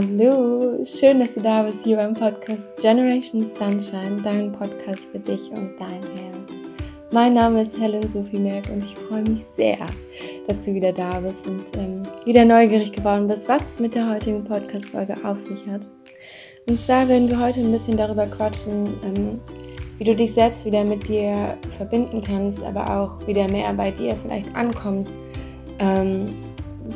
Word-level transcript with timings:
Hallo, 0.00 0.82
schön, 0.82 1.18
dass 1.18 1.34
du 1.34 1.42
da 1.42 1.62
bist 1.62 1.84
hier 1.84 1.96
beim 1.96 2.14
Podcast 2.14 2.74
Generation 2.80 3.44
Sunshine, 3.54 4.16
dein 4.24 4.50
Podcast 4.50 5.10
für 5.12 5.18
dich 5.18 5.50
und 5.50 5.74
dein 5.78 6.00
Herz. 6.00 6.36
Mein 7.12 7.34
Name 7.34 7.64
ist 7.64 7.78
Helen 7.78 8.08
Sophie 8.08 8.38
Merck 8.38 8.64
und 8.72 8.82
ich 8.82 8.94
freue 8.94 9.22
mich 9.24 9.44
sehr, 9.44 9.76
dass 10.48 10.64
du 10.64 10.72
wieder 10.72 10.94
da 10.94 11.20
bist 11.20 11.46
und 11.46 11.64
ähm, 11.76 12.02
wieder 12.24 12.46
neugierig 12.46 12.92
geworden 12.92 13.28
bist, 13.28 13.46
was 13.46 13.62
es 13.62 13.78
mit 13.78 13.94
der 13.94 14.08
heutigen 14.08 14.42
Podcast-Folge 14.42 15.16
auf 15.22 15.36
sich 15.36 15.66
hat. 15.66 15.90
Und 16.66 16.80
zwar 16.80 17.06
werden 17.06 17.28
wir 17.28 17.38
heute 17.38 17.60
ein 17.60 17.70
bisschen 17.70 17.98
darüber 17.98 18.26
quatschen, 18.26 18.86
ähm, 19.04 19.38
wie 19.98 20.04
du 20.04 20.16
dich 20.16 20.32
selbst 20.32 20.64
wieder 20.64 20.82
mit 20.82 21.08
dir 21.08 21.58
verbinden 21.76 22.22
kannst, 22.26 22.62
aber 22.62 22.88
auch 23.00 23.26
wieder 23.26 23.50
mehr 23.50 23.70
bei 23.74 23.90
dir 23.90 24.16
vielleicht 24.16 24.56
ankommst. 24.56 25.16
Ähm, 25.78 26.24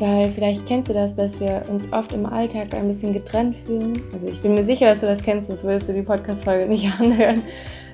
weil 0.01 0.29
vielleicht 0.29 0.67
kennst 0.67 0.89
du 0.89 0.93
das, 0.93 1.15
dass 1.15 1.41
wir 1.41 1.63
uns 1.69 1.93
oft 1.93 2.13
im 2.13 2.27
Alltag 2.27 2.75
ein 2.75 2.89
bisschen 2.89 3.13
getrennt 3.13 3.57
fühlen. 3.57 4.01
Also 4.13 4.29
ich 4.29 4.41
bin 4.41 4.55
mir 4.55 4.65
sicher, 4.65 4.87
dass 4.87 5.01
du 5.01 5.07
das 5.07 5.23
kennst, 5.23 5.49
sonst 5.49 5.65
würdest 5.65 5.89
du 5.89 5.93
die 5.93 6.03
Podcast-Folge 6.03 6.67
nicht 6.67 6.89
anhören. 7.01 7.43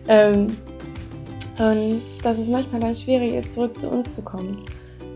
Ähm, 0.08 0.46
und 1.58 2.00
dass 2.22 2.38
es 2.38 2.48
manchmal 2.48 2.80
ganz 2.80 3.02
schwierig 3.02 3.34
ist, 3.34 3.52
zurück 3.52 3.78
zu 3.78 3.88
uns 3.88 4.14
zu 4.14 4.22
kommen. 4.22 4.58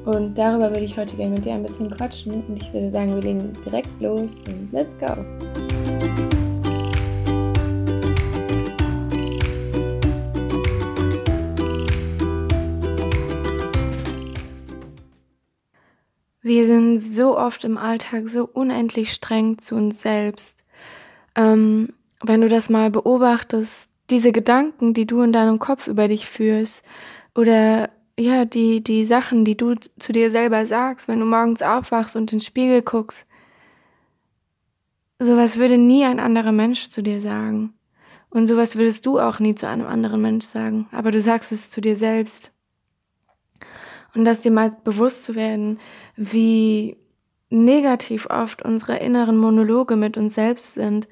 Und 0.04 0.36
darüber 0.36 0.68
würde 0.68 0.84
ich 0.84 0.96
heute 0.96 1.16
gerne 1.16 1.32
mit 1.32 1.44
dir 1.44 1.54
ein 1.54 1.62
bisschen 1.62 1.90
quatschen. 1.90 2.44
Und 2.46 2.62
ich 2.62 2.72
würde 2.72 2.90
sagen, 2.90 3.14
wir 3.14 3.22
legen 3.22 3.52
direkt 3.64 4.00
los 4.00 4.36
und 4.46 4.70
let's 4.72 4.94
go! 4.98 5.63
Wir 16.44 16.66
sind 16.66 16.98
so 16.98 17.38
oft 17.38 17.64
im 17.64 17.78
Alltag 17.78 18.28
so 18.28 18.44
unendlich 18.44 19.14
streng 19.14 19.56
zu 19.56 19.76
uns 19.76 20.02
selbst. 20.02 20.62
Ähm, 21.34 21.94
wenn 22.22 22.42
du 22.42 22.50
das 22.50 22.68
mal 22.68 22.90
beobachtest, 22.90 23.88
diese 24.10 24.30
Gedanken, 24.30 24.92
die 24.92 25.06
du 25.06 25.22
in 25.22 25.32
deinem 25.32 25.58
Kopf 25.58 25.86
über 25.86 26.06
dich 26.06 26.28
führst, 26.28 26.84
oder 27.34 27.88
ja, 28.18 28.44
die, 28.44 28.84
die 28.84 29.06
Sachen, 29.06 29.46
die 29.46 29.56
du 29.56 29.76
zu 29.98 30.12
dir 30.12 30.30
selber 30.30 30.66
sagst, 30.66 31.08
wenn 31.08 31.18
du 31.18 31.24
morgens 31.24 31.62
aufwachst 31.62 32.14
und 32.14 32.30
in 32.30 32.38
den 32.38 32.44
Spiegel 32.44 32.82
guckst, 32.82 33.26
sowas 35.18 35.56
würde 35.56 35.78
nie 35.78 36.04
ein 36.04 36.20
anderer 36.20 36.52
Mensch 36.52 36.90
zu 36.90 37.02
dir 37.02 37.22
sagen. 37.22 37.72
Und 38.28 38.48
sowas 38.48 38.76
würdest 38.76 39.06
du 39.06 39.18
auch 39.18 39.38
nie 39.38 39.54
zu 39.54 39.66
einem 39.66 39.86
anderen 39.86 40.20
Mensch 40.20 40.44
sagen. 40.44 40.88
Aber 40.92 41.10
du 41.10 41.22
sagst 41.22 41.52
es 41.52 41.70
zu 41.70 41.80
dir 41.80 41.96
selbst. 41.96 42.50
Und 44.14 44.24
das 44.24 44.40
dir 44.40 44.50
mal 44.50 44.70
bewusst 44.84 45.24
zu 45.24 45.34
werden, 45.34 45.80
wie 46.16 46.96
negativ 47.50 48.26
oft 48.30 48.62
unsere 48.62 48.96
inneren 48.98 49.36
Monologe 49.36 49.96
mit 49.96 50.16
uns 50.16 50.34
selbst 50.34 50.74
sind, 50.74 51.08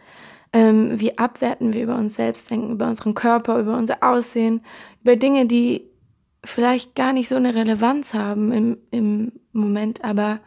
ähm, 0.53 1.01
wie 1.01 1.17
abwerten 1.19 1.73
wir 1.73 1.83
über 1.83 1.97
uns 1.97 2.17
selbst 2.17 2.51
denken, 2.51 2.73
über 2.73 2.87
unseren 2.89 3.15
Körper, 3.15 3.59
über 3.59 3.77
unser 3.77 4.03
Aussehen, 4.03 4.63
über 5.03 5.17
Dinge, 5.17 5.47
die 5.47 5.89
vielleicht 6.45 6.95
gar 6.95 7.13
nicht 7.13 7.29
so 7.29 7.37
eine 7.37 7.55
Relevanz 7.55 8.15
haben 8.15 8.53
im, 8.53 8.79
im 8.91 9.33
Moment, 9.53 10.05
aber 10.05 10.41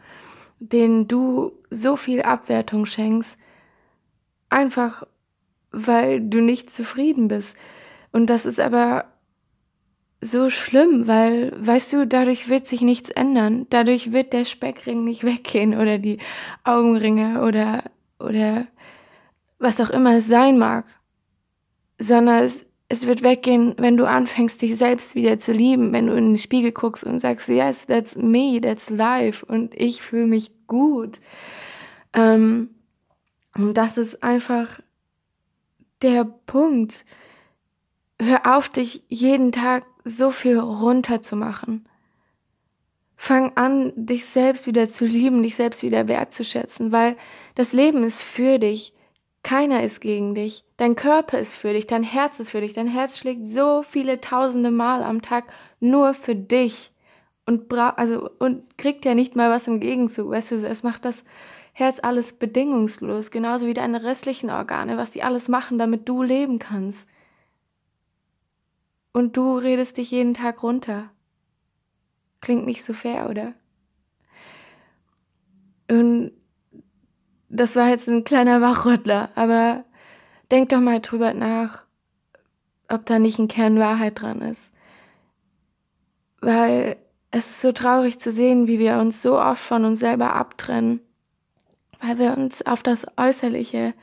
denen 0.58 1.08
du 1.08 1.52
so 1.70 1.96
viel 1.96 2.22
Abwertung 2.22 2.86
schenkst, 2.86 3.36
einfach 4.48 5.06
weil 5.72 6.20
du 6.20 6.40
nicht 6.40 6.72
zufrieden 6.72 7.28
bist. 7.28 7.54
Und 8.12 8.28
das 8.28 8.46
ist 8.46 8.60
aber 8.60 9.06
so 10.20 10.50
schlimm, 10.50 11.06
weil, 11.06 11.52
weißt 11.56 11.92
du, 11.92 12.06
dadurch 12.06 12.48
wird 12.48 12.66
sich 12.66 12.80
nichts 12.80 13.10
ändern. 13.10 13.66
Dadurch 13.70 14.12
wird 14.12 14.32
der 14.32 14.44
Speckring 14.44 15.04
nicht 15.04 15.24
weggehen 15.24 15.78
oder 15.78 15.98
die 15.98 16.18
Augenringe 16.64 17.42
oder, 17.42 17.84
oder 18.18 18.66
was 19.58 19.80
auch 19.80 19.90
immer 19.90 20.16
es 20.16 20.26
sein 20.26 20.58
mag. 20.58 20.86
Sondern 21.98 22.44
es, 22.44 22.64
es 22.88 23.06
wird 23.06 23.22
weggehen, 23.22 23.74
wenn 23.78 23.96
du 23.96 24.06
anfängst, 24.06 24.62
dich 24.62 24.76
selbst 24.76 25.14
wieder 25.14 25.38
zu 25.38 25.52
lieben, 25.52 25.92
wenn 25.92 26.06
du 26.06 26.14
in 26.14 26.30
den 26.30 26.36
Spiegel 26.38 26.72
guckst 26.72 27.04
und 27.04 27.18
sagst, 27.18 27.48
yes, 27.48 27.86
that's 27.86 28.16
me, 28.16 28.60
that's 28.60 28.90
life 28.90 29.44
und 29.44 29.74
ich 29.74 30.02
fühle 30.02 30.26
mich 30.26 30.52
gut. 30.66 31.20
Ähm, 32.12 32.70
und 33.54 33.74
das 33.74 33.98
ist 33.98 34.22
einfach 34.22 34.80
der 36.02 36.24
Punkt. 36.24 37.04
Hör 38.20 38.56
auf, 38.56 38.68
dich 38.68 39.04
jeden 39.08 39.52
Tag 39.52 39.84
so 40.06 40.30
viel 40.30 40.58
runterzumachen. 40.58 41.84
Fang 43.16 43.56
an, 43.56 43.92
dich 43.96 44.26
selbst 44.26 44.66
wieder 44.66 44.88
zu 44.88 45.04
lieben, 45.04 45.42
dich 45.42 45.56
selbst 45.56 45.82
wieder 45.82 46.06
wertzuschätzen, 46.06 46.92
weil 46.92 47.16
das 47.56 47.72
Leben 47.72 48.04
ist 48.04 48.22
für 48.22 48.58
dich. 48.58 48.92
Keiner 49.42 49.82
ist 49.82 50.00
gegen 50.00 50.34
dich. 50.34 50.64
Dein 50.76 50.96
Körper 50.96 51.38
ist 51.38 51.54
für 51.54 51.72
dich, 51.72 51.86
dein 51.86 52.02
Herz 52.02 52.40
ist 52.40 52.50
für 52.50 52.60
dich. 52.60 52.72
Dein 52.72 52.88
Herz 52.88 53.18
schlägt 53.18 53.48
so 53.48 53.82
viele 53.82 54.20
tausende 54.20 54.70
Mal 54.70 55.02
am 55.02 55.22
Tag 55.22 55.44
nur 55.80 56.14
für 56.14 56.34
dich 56.34 56.92
und 57.46 57.68
bra 57.68 57.90
also 57.90 58.28
und 58.38 58.76
kriegt 58.76 59.04
ja 59.04 59.14
nicht 59.14 59.34
mal 59.34 59.50
was 59.50 59.66
im 59.66 59.80
Gegenzug. 59.80 60.30
Weißt 60.30 60.50
du, 60.50 60.56
es 60.56 60.82
macht 60.82 61.04
das 61.04 61.24
Herz 61.72 61.98
alles 62.02 62.32
bedingungslos, 62.32 63.30
genauso 63.30 63.66
wie 63.66 63.74
deine 63.74 64.02
restlichen 64.02 64.50
Organe, 64.50 64.96
was 64.96 65.10
die 65.10 65.22
alles 65.22 65.48
machen, 65.48 65.78
damit 65.78 66.08
du 66.08 66.22
leben 66.22 66.58
kannst. 66.58 67.06
Und 69.16 69.34
du 69.34 69.56
redest 69.56 69.96
dich 69.96 70.10
jeden 70.10 70.34
Tag 70.34 70.62
runter. 70.62 71.08
Klingt 72.42 72.66
nicht 72.66 72.84
so 72.84 72.92
fair, 72.92 73.30
oder? 73.30 73.54
Und 75.88 76.32
das 77.48 77.76
war 77.76 77.88
jetzt 77.88 78.08
ein 78.08 78.24
kleiner 78.24 78.60
Wachrüttler, 78.60 79.30
aber 79.34 79.86
denk 80.50 80.68
doch 80.68 80.80
mal 80.80 81.00
drüber 81.00 81.32
nach, 81.32 81.82
ob 82.88 83.06
da 83.06 83.18
nicht 83.18 83.38
ein 83.38 83.48
Kern 83.48 83.78
Wahrheit 83.78 84.20
dran 84.20 84.42
ist. 84.42 84.68
Weil 86.42 86.98
es 87.30 87.48
ist 87.48 87.62
so 87.62 87.72
traurig 87.72 88.20
zu 88.20 88.30
sehen, 88.30 88.66
wie 88.66 88.78
wir 88.78 88.98
uns 88.98 89.22
so 89.22 89.40
oft 89.40 89.62
von 89.62 89.86
uns 89.86 90.00
selber 90.00 90.34
abtrennen, 90.34 91.00
weil 92.02 92.18
wir 92.18 92.36
uns 92.36 92.60
auf 92.66 92.82
das 92.82 93.06
Äußerliche 93.16 93.94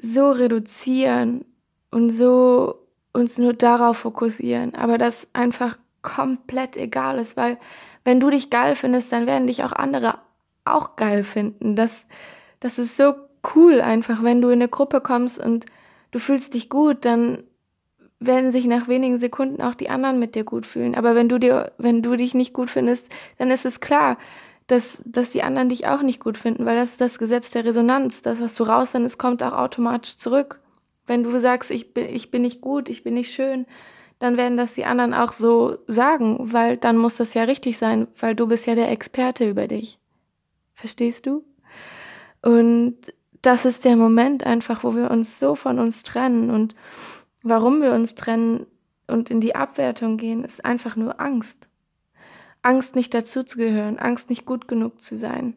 so 0.00 0.30
reduzieren 0.30 1.44
und 1.90 2.08
so 2.08 2.79
uns 3.12 3.38
nur 3.38 3.54
darauf 3.54 3.98
fokussieren, 3.98 4.74
aber 4.74 4.98
das 4.98 5.26
einfach 5.32 5.78
komplett 6.02 6.76
egal 6.76 7.18
ist, 7.18 7.36
weil 7.36 7.58
wenn 8.04 8.20
du 8.20 8.30
dich 8.30 8.50
geil 8.50 8.76
findest, 8.76 9.12
dann 9.12 9.26
werden 9.26 9.46
dich 9.46 9.64
auch 9.64 9.72
andere 9.72 10.18
auch 10.64 10.96
geil 10.96 11.24
finden. 11.24 11.76
Das, 11.76 12.06
das 12.60 12.78
ist 12.78 12.96
so 12.96 13.14
cool 13.54 13.80
einfach, 13.80 14.22
wenn 14.22 14.40
du 14.40 14.48
in 14.48 14.54
eine 14.60 14.68
Gruppe 14.68 15.00
kommst 15.00 15.38
und 15.38 15.66
du 16.10 16.18
fühlst 16.18 16.54
dich 16.54 16.68
gut, 16.68 17.04
dann 17.04 17.44
werden 18.20 18.50
sich 18.50 18.66
nach 18.66 18.86
wenigen 18.86 19.18
Sekunden 19.18 19.62
auch 19.62 19.74
die 19.74 19.88
anderen 19.88 20.18
mit 20.18 20.34
dir 20.34 20.44
gut 20.44 20.66
fühlen. 20.66 20.94
Aber 20.94 21.14
wenn 21.14 21.28
du 21.28 21.38
dir, 21.38 21.72
wenn 21.78 22.02
du 22.02 22.16
dich 22.16 22.34
nicht 22.34 22.52
gut 22.52 22.70
findest, 22.70 23.08
dann 23.38 23.50
ist 23.50 23.64
es 23.64 23.80
klar, 23.80 24.18
dass, 24.66 25.02
dass 25.04 25.30
die 25.30 25.42
anderen 25.42 25.70
dich 25.70 25.86
auch 25.86 26.02
nicht 26.02 26.20
gut 26.20 26.38
finden, 26.38 26.64
weil 26.66 26.76
das 26.76 26.90
ist 26.90 27.00
das 27.00 27.18
Gesetz 27.18 27.50
der 27.50 27.64
Resonanz. 27.64 28.22
Das, 28.22 28.40
was 28.40 28.54
du 28.54 28.64
raussendest, 28.64 29.18
kommt 29.18 29.42
auch 29.42 29.52
automatisch 29.52 30.16
zurück. 30.16 30.59
Wenn 31.10 31.24
du 31.24 31.40
sagst, 31.40 31.72
ich 31.72 31.92
bin, 31.92 32.08
ich 32.08 32.30
bin 32.30 32.42
nicht 32.42 32.60
gut, 32.60 32.88
ich 32.88 33.02
bin 33.02 33.14
nicht 33.14 33.34
schön, 33.34 33.66
dann 34.20 34.36
werden 34.36 34.56
das 34.56 34.74
die 34.74 34.84
anderen 34.84 35.12
auch 35.12 35.32
so 35.32 35.78
sagen, 35.88 36.52
weil 36.52 36.76
dann 36.76 36.96
muss 36.96 37.16
das 37.16 37.34
ja 37.34 37.42
richtig 37.42 37.78
sein, 37.78 38.06
weil 38.20 38.36
du 38.36 38.46
bist 38.46 38.64
ja 38.66 38.76
der 38.76 38.92
Experte 38.92 39.50
über 39.50 39.66
dich. 39.66 39.98
Verstehst 40.72 41.26
du? 41.26 41.44
Und 42.42 42.96
das 43.42 43.64
ist 43.64 43.84
der 43.84 43.96
Moment 43.96 44.46
einfach, 44.46 44.84
wo 44.84 44.94
wir 44.94 45.10
uns 45.10 45.40
so 45.40 45.56
von 45.56 45.80
uns 45.80 46.04
trennen 46.04 46.48
und 46.48 46.76
warum 47.42 47.82
wir 47.82 47.92
uns 47.92 48.14
trennen 48.14 48.68
und 49.08 49.30
in 49.30 49.40
die 49.40 49.56
Abwertung 49.56 50.16
gehen, 50.16 50.44
ist 50.44 50.64
einfach 50.64 50.94
nur 50.94 51.20
Angst. 51.20 51.66
Angst 52.62 52.94
nicht 52.94 53.12
dazuzugehören, 53.12 53.98
Angst 53.98 54.30
nicht 54.30 54.46
gut 54.46 54.68
genug 54.68 55.02
zu 55.02 55.16
sein. 55.16 55.56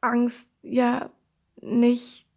Angst, 0.00 0.48
ja, 0.62 1.10
nicht 1.60 2.29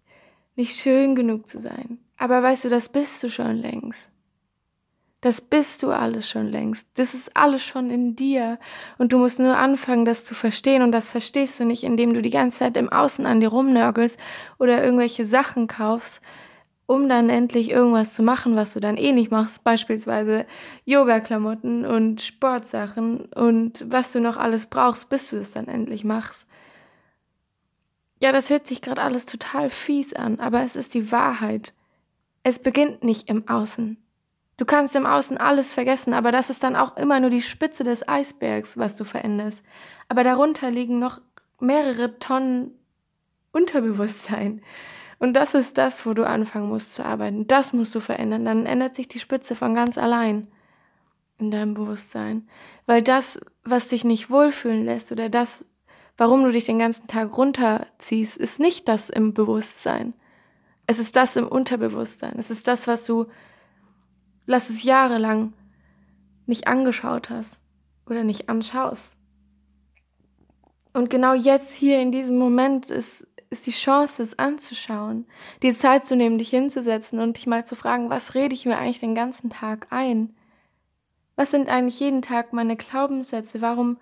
nicht 0.56 0.80
schön 0.80 1.16
genug 1.16 1.48
zu 1.48 1.60
sein. 1.60 2.00
Aber 2.18 2.42
weißt 2.42 2.66
du, 2.66 2.70
das 2.70 2.90
bist 2.90 3.22
du 3.24 3.30
schon 3.30 3.58
längst. 3.58 4.10
Das 5.24 5.40
bist 5.40 5.82
du 5.84 5.92
alles 5.92 6.30
schon 6.30 6.50
längst. 6.50 6.86
Das 6.96 7.14
ist 7.14 7.36
alles 7.38 7.64
schon 7.64 7.90
in 7.90 8.14
dir. 8.18 8.60
Und 8.98 9.14
du 9.14 9.18
musst 9.18 9.40
nur 9.40 9.56
anfangen, 9.56 10.04
das 10.04 10.26
zu 10.26 10.36
verstehen. 10.36 10.82
Und 10.82 10.92
das 10.92 11.08
verstehst 11.08 11.62
du 11.62 11.64
nicht, 11.64 11.84
indem 11.84 12.14
du 12.14 12.22
die 12.22 12.30
ganze 12.30 12.60
Zeit 12.60 12.76
im 12.76 12.92
Außen 12.92 13.26
an 13.26 13.40
dir 13.40 13.48
rumnörgelst 13.48 14.20
oder 14.60 14.84
irgendwelche 14.84 15.26
Sachen 15.26 15.68
kaufst, 15.68 16.20
um 16.88 17.08
dann 17.08 17.30
endlich 17.30 17.70
irgendwas 17.70 18.16
zu 18.16 18.22
machen, 18.22 18.58
was 18.58 18.74
du 18.74 18.82
dann 18.82 18.98
eh 18.98 19.14
nicht 19.14 19.32
machst. 19.32 19.64
Beispielsweise 19.64 20.46
Yoga-Klamotten 20.84 21.86
und 21.86 22.22
Sportsachen 22.22 23.22
und 23.34 23.86
was 23.88 24.12
du 24.12 24.20
noch 24.20 24.36
alles 24.36 24.66
brauchst, 24.66 25.08
bis 25.08 25.30
du 25.30 25.38
es 25.38 25.52
dann 25.52 25.70
endlich 25.70 26.04
machst. 26.04 26.46
Ja, 28.24 28.32
das 28.32 28.50
hört 28.50 28.66
sich 28.66 28.82
gerade 28.82 29.02
alles 29.02 29.26
total 29.26 29.70
fies 29.70 30.14
an, 30.14 30.40
aber 30.40 30.62
es 30.62 30.78
ist 30.78 30.94
die 30.94 31.12
Wahrheit. 31.12 31.74
Es 32.42 32.58
beginnt 32.58 33.04
nicht 33.04 33.28
im 33.28 33.50
Außen. 33.50 33.98
Du 34.56 34.64
kannst 34.64 34.96
im 34.96 35.06
Außen 35.06 35.36
alles 35.36 35.74
vergessen, 35.74 36.14
aber 36.14 36.32
das 36.32 36.50
ist 36.50 36.64
dann 36.64 36.78
auch 36.78 36.96
immer 36.96 37.20
nur 37.20 37.30
die 37.30 37.42
Spitze 37.42 37.84
des 37.84 38.08
Eisbergs, 38.08 38.78
was 38.78 38.96
du 38.96 39.04
veränderst. 39.04 39.62
Aber 40.08 40.24
darunter 40.24 40.72
liegen 40.72 41.00
noch 41.00 41.20
mehrere 41.60 42.18
Tonnen 42.18 42.72
Unterbewusstsein. 43.52 44.62
Und 45.20 45.34
das 45.34 45.54
ist 45.54 45.78
das, 45.78 46.06
wo 46.06 46.14
du 46.14 46.26
anfangen 46.26 46.70
musst 46.70 46.96
zu 46.96 47.04
arbeiten. 47.04 47.46
Das 47.48 47.74
musst 47.74 47.94
du 47.94 48.00
verändern. 48.00 48.46
Dann 48.46 48.66
ändert 48.66 48.96
sich 48.96 49.10
die 49.10 49.20
Spitze 49.20 49.54
von 49.54 49.76
ganz 49.76 49.98
allein 49.98 50.48
in 51.40 51.52
deinem 51.52 51.74
Bewusstsein. 51.74 52.48
Weil 52.86 53.02
das, 53.02 53.38
was 53.66 53.90
dich 53.90 54.06
nicht 54.06 54.30
wohlfühlen 54.30 54.86
lässt 54.86 55.12
oder 55.12 55.28
das, 55.28 55.66
warum 56.18 56.44
du 56.44 56.52
dich 56.52 56.66
den 56.66 56.80
ganzen 56.80 57.08
Tag 57.08 57.38
runterziehst, 57.38 58.38
ist 58.38 58.60
nicht 58.60 58.88
das 58.88 59.10
im 59.10 59.34
Bewusstsein. 59.34 60.14
Es 60.86 61.00
ist 61.00 61.16
das 61.16 61.36
im 61.36 61.48
Unterbewusstsein. 61.48 62.36
Es 62.38 62.50
ist 62.50 62.68
das, 62.68 62.88
was 62.88 63.06
du, 63.06 63.28
lass 64.46 64.70
es 64.70 64.84
jahrelang 64.84 65.54
nicht 66.46 66.68
angeschaut 66.68 67.30
hast 67.30 67.60
oder 68.06 68.24
nicht 68.24 68.50
anschaust. 68.50 69.18
Und 70.94 71.10
genau 71.10 71.34
jetzt 71.34 71.72
hier 71.72 72.00
in 72.00 72.12
diesem 72.12 72.38
Moment 72.38 72.92
ist, 72.92 73.26
ist 73.50 73.66
die 73.66 73.72
Chance, 73.72 74.22
es 74.22 74.38
anzuschauen, 74.38 75.26
die 75.62 75.76
Zeit 75.76 76.06
zu 76.06 76.16
nehmen, 76.16 76.38
dich 76.38 76.50
hinzusetzen 76.50 77.20
und 77.20 77.38
dich 77.38 77.48
mal 77.48 77.66
zu 77.66 77.76
fragen, 77.76 78.10
was 78.10 78.36
rede 78.36 78.54
ich 78.54 78.66
mir 78.66 78.78
eigentlich 78.78 79.00
den 79.00 79.16
ganzen 79.16 79.50
Tag 79.50 79.88
ein? 79.90 80.36
Was 81.36 81.52
sind 81.52 81.70
eigentlich 81.70 82.00
jeden 82.00 82.22
Tag 82.22 82.54
meine 82.54 82.76
Glaubenssätze? 82.76 83.62
Warum, 83.62 83.98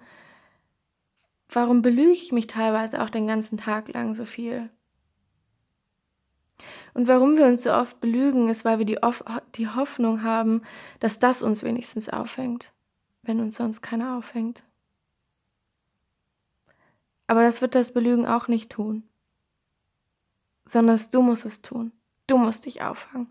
warum 1.52 1.82
belüge 1.82 2.12
ich 2.12 2.32
mich 2.32 2.48
teilweise 2.48 3.02
auch 3.02 3.10
den 3.10 3.28
ganzen 3.28 3.58
Tag 3.58 3.94
lang 3.94 4.14
so 4.14 4.26
viel? 4.26 4.70
Und 6.94 7.08
warum 7.08 7.38
wir 7.38 7.46
uns 7.46 7.64
so 7.64 7.74
oft 7.74 8.00
belügen, 8.02 8.50
ist, 8.50 8.66
weil 8.66 8.80
wir 8.80 8.86
die, 8.86 9.00
die 9.56 9.68
Hoffnung 9.68 10.24
haben, 10.24 10.62
dass 11.00 11.20
das 11.20 11.42
uns 11.44 11.64
wenigstens 11.64 12.10
auffängt, 12.10 12.74
wenn 13.24 13.40
uns 13.40 13.58
sonst 13.58 13.82
keiner 13.82 14.18
auffängt. 14.18 14.64
Aber 17.28 17.44
das 17.44 17.62
wird 17.62 17.76
das 17.76 17.94
Belügen 17.94 18.26
auch 18.26 18.48
nicht 18.48 18.72
tun, 18.72 19.04
sondern 20.66 21.00
du 21.12 21.22
musst 21.22 21.46
es 21.46 21.62
tun. 21.62 21.92
Du 22.28 22.38
musst 22.38 22.66
dich 22.66 22.82
auffangen. 22.82 23.28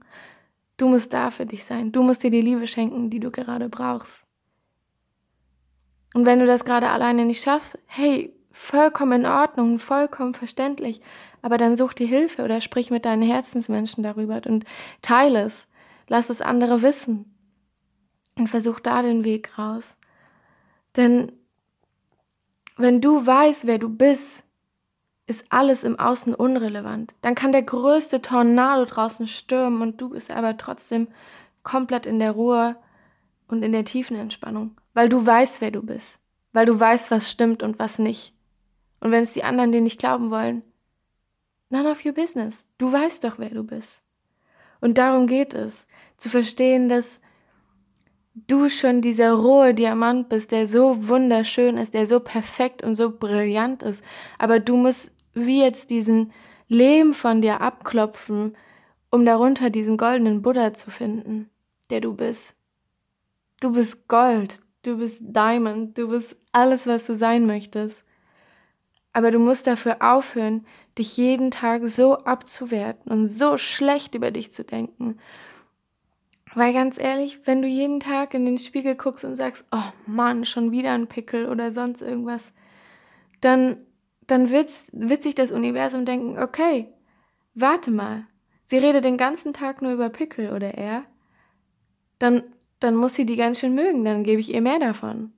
Du 0.76 0.88
musst 0.88 1.12
da 1.12 1.30
für 1.30 1.44
dich 1.44 1.64
sein. 1.64 1.92
Du 1.92 2.02
musst 2.02 2.22
dir 2.22 2.30
die 2.30 2.40
Liebe 2.40 2.66
schenken, 2.66 3.10
die 3.10 3.20
du 3.20 3.30
gerade 3.30 3.68
brauchst. 3.68 4.24
Und 6.14 6.26
wenn 6.26 6.40
du 6.40 6.46
das 6.46 6.64
gerade 6.64 6.88
alleine 6.88 7.24
nicht 7.24 7.42
schaffst, 7.42 7.78
hey, 7.86 8.34
vollkommen 8.52 9.24
in 9.24 9.26
Ordnung, 9.26 9.78
vollkommen 9.78 10.34
verständlich, 10.34 11.00
aber 11.42 11.56
dann 11.56 11.76
such 11.76 11.94
dir 11.94 12.06
Hilfe 12.06 12.42
oder 12.42 12.60
sprich 12.60 12.90
mit 12.90 13.04
deinen 13.04 13.22
Herzensmenschen 13.22 14.02
darüber 14.02 14.40
und 14.46 14.64
teile 15.02 15.42
es. 15.42 15.66
Lass 16.08 16.28
es 16.28 16.42
andere 16.42 16.82
wissen 16.82 17.32
und 18.36 18.48
versuch 18.48 18.80
da 18.80 19.02
den 19.02 19.24
Weg 19.24 19.56
raus. 19.58 19.96
Denn 20.96 21.32
wenn 22.76 23.00
du 23.00 23.24
weißt, 23.24 23.66
wer 23.66 23.78
du 23.78 23.88
bist, 23.88 24.42
ist 25.26 25.44
alles 25.50 25.84
im 25.84 25.98
Außen 25.98 26.34
unrelevant. 26.34 27.14
Dann 27.22 27.36
kann 27.36 27.52
der 27.52 27.62
größte 27.62 28.20
Tornado 28.20 28.84
draußen 28.84 29.28
stürmen 29.28 29.80
und 29.80 30.00
du 30.00 30.10
bist 30.10 30.32
aber 30.32 30.56
trotzdem 30.56 31.06
komplett 31.62 32.04
in 32.04 32.18
der 32.18 32.32
Ruhe 32.32 32.76
und 33.46 33.62
in 33.62 33.70
der 33.72 33.84
tiefen 33.84 34.16
Entspannung, 34.16 34.76
weil 35.00 35.08
du 35.08 35.24
weißt, 35.24 35.62
wer 35.62 35.70
du 35.70 35.80
bist, 35.80 36.18
weil 36.52 36.66
du 36.66 36.78
weißt, 36.78 37.10
was 37.10 37.30
stimmt 37.30 37.62
und 37.62 37.78
was 37.78 37.98
nicht. 37.98 38.34
Und 39.00 39.12
wenn 39.12 39.22
es 39.22 39.32
die 39.32 39.44
anderen 39.44 39.72
dir 39.72 39.80
nicht 39.80 39.98
glauben 39.98 40.30
wollen, 40.30 40.62
none 41.70 41.90
of 41.90 42.04
your 42.04 42.12
business. 42.12 42.62
Du 42.76 42.92
weißt 42.92 43.24
doch, 43.24 43.38
wer 43.38 43.48
du 43.48 43.64
bist. 43.64 44.02
Und 44.82 44.98
darum 44.98 45.26
geht 45.26 45.54
es, 45.54 45.86
zu 46.18 46.28
verstehen, 46.28 46.90
dass 46.90 47.18
du 48.34 48.68
schon 48.68 49.00
dieser 49.00 49.32
rohe 49.32 49.72
Diamant 49.72 50.28
bist, 50.28 50.52
der 50.52 50.66
so 50.66 51.08
wunderschön 51.08 51.78
ist, 51.78 51.94
der 51.94 52.06
so 52.06 52.20
perfekt 52.20 52.82
und 52.82 52.94
so 52.94 53.10
brillant 53.10 53.82
ist. 53.82 54.04
Aber 54.36 54.60
du 54.60 54.76
musst 54.76 55.12
wie 55.32 55.62
jetzt 55.62 55.88
diesen 55.88 56.30
Lehm 56.68 57.14
von 57.14 57.40
dir 57.40 57.62
abklopfen, 57.62 58.54
um 59.10 59.24
darunter 59.24 59.70
diesen 59.70 59.96
goldenen 59.96 60.42
Buddha 60.42 60.74
zu 60.74 60.90
finden, 60.90 61.48
der 61.88 62.02
du 62.02 62.12
bist. 62.12 62.54
Du 63.60 63.72
bist 63.72 64.06
Gold, 64.06 64.60
du 64.82 64.98
bist 64.98 65.22
Diamond, 65.22 65.96
du 65.96 66.08
bist 66.08 66.36
alles, 66.52 66.86
was 66.86 67.06
du 67.06 67.14
sein 67.14 67.46
möchtest. 67.46 68.04
Aber 69.12 69.30
du 69.30 69.38
musst 69.38 69.66
dafür 69.66 69.96
aufhören, 70.00 70.66
dich 70.96 71.16
jeden 71.16 71.50
Tag 71.50 71.88
so 71.88 72.18
abzuwerten 72.18 73.10
und 73.10 73.26
so 73.26 73.56
schlecht 73.56 74.14
über 74.14 74.30
dich 74.30 74.52
zu 74.52 74.64
denken. 74.64 75.18
Weil 76.54 76.72
ganz 76.72 76.98
ehrlich, 76.98 77.40
wenn 77.44 77.62
du 77.62 77.68
jeden 77.68 78.00
Tag 78.00 78.34
in 78.34 78.44
den 78.44 78.58
Spiegel 78.58 78.94
guckst 78.94 79.24
und 79.24 79.36
sagst, 79.36 79.64
oh 79.72 79.92
Mann, 80.06 80.44
schon 80.44 80.70
wieder 80.70 80.92
ein 80.92 81.08
Pickel 81.08 81.48
oder 81.48 81.72
sonst 81.72 82.02
irgendwas, 82.02 82.52
dann 83.40 83.78
dann 84.30 84.50
wird, 84.50 84.70
wird 84.92 85.22
sich 85.22 85.34
das 85.34 85.50
Universum 85.50 86.04
denken, 86.04 86.38
okay, 86.38 86.88
warte 87.54 87.90
mal, 87.90 88.26
sie 88.64 88.78
redet 88.78 89.04
den 89.04 89.16
ganzen 89.16 89.52
Tag 89.52 89.82
nur 89.82 89.92
über 89.92 90.08
Pickel 90.08 90.52
oder 90.52 90.74
er, 90.74 91.04
dann, 92.18 92.44
dann 92.80 92.96
muss 92.96 93.14
sie 93.14 93.26
die 93.26 93.36
ganz 93.36 93.60
schön 93.60 93.74
mögen, 93.74 94.04
dann 94.04 94.24
gebe 94.24 94.40
ich 94.40 94.52
ihr 94.52 94.62
mehr 94.62 94.78
davon. 94.78 95.32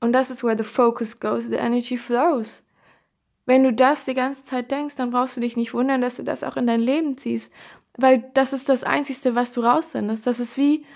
Und 0.00 0.12
das 0.12 0.30
ist 0.30 0.44
where 0.44 0.56
the 0.56 0.64
focus 0.64 1.20
goes, 1.20 1.44
the 1.44 1.54
energy 1.54 1.96
flows. 1.96 2.64
Wenn 3.46 3.64
du 3.64 3.72
das 3.72 4.04
die 4.04 4.14
ganze 4.14 4.44
Zeit 4.44 4.70
denkst, 4.70 4.94
dann 4.96 5.10
brauchst 5.10 5.36
du 5.36 5.40
dich 5.40 5.56
nicht 5.56 5.74
wundern, 5.74 6.00
dass 6.00 6.16
du 6.16 6.24
das 6.24 6.44
auch 6.44 6.56
in 6.56 6.66
dein 6.66 6.80
Leben 6.80 7.18
ziehst. 7.18 7.50
Weil 7.96 8.30
das 8.34 8.52
ist 8.52 8.68
das 8.68 8.84
Einzige, 8.84 9.34
was 9.34 9.52
du 9.52 9.62
raussendest. 9.62 10.26
Das 10.26 10.38
ist 10.38 10.56
wie 10.56 10.86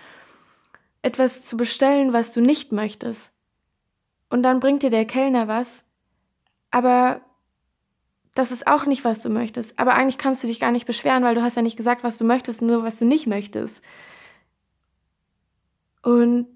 etwas 1.03 1.43
zu 1.43 1.57
bestellen, 1.57 2.13
was 2.13 2.33
du 2.33 2.41
nicht 2.41 2.73
möchtest. 2.73 3.33
Und 4.29 4.43
dann 4.43 4.61
bringt 4.61 4.83
dir 4.83 4.91
der 4.91 5.05
Kellner 5.05 5.49
was 5.49 5.83
aber 6.77 7.23
das 8.35 8.53
ist 8.53 8.67
auch 8.67 8.85
nicht, 8.85 9.03
was 9.03 9.23
du 9.23 9.31
möchtest. 9.31 9.79
Aber 9.79 9.95
eigentlich 9.95 10.19
kannst 10.19 10.43
du 10.43 10.47
dich 10.47 10.61
gar 10.61 10.73
nicht 10.73 10.85
beschweren, 10.85 11.23
weil 11.23 11.35
du 11.35 11.43
hast 11.43 11.57
ja 11.57 11.63
nicht 11.63 11.79
gesagt, 11.79 12.05
was 12.05 12.19
du 12.19 12.25
möchtest, 12.25 12.61
nur 12.61 12.83
was 12.83 12.99
du 12.99 13.07
nicht 13.07 13.27
möchtest. 13.27 13.81
Und 16.07 16.47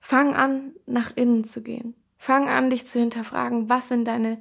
fang 0.00 0.34
an, 0.34 0.72
nach 0.84 1.12
innen 1.14 1.44
zu 1.44 1.62
gehen. 1.62 1.94
Fang 2.16 2.48
an, 2.48 2.70
dich 2.70 2.88
zu 2.88 2.98
hinterfragen, 2.98 3.68
was 3.68 3.86
sind 3.86 4.08
deine 4.08 4.40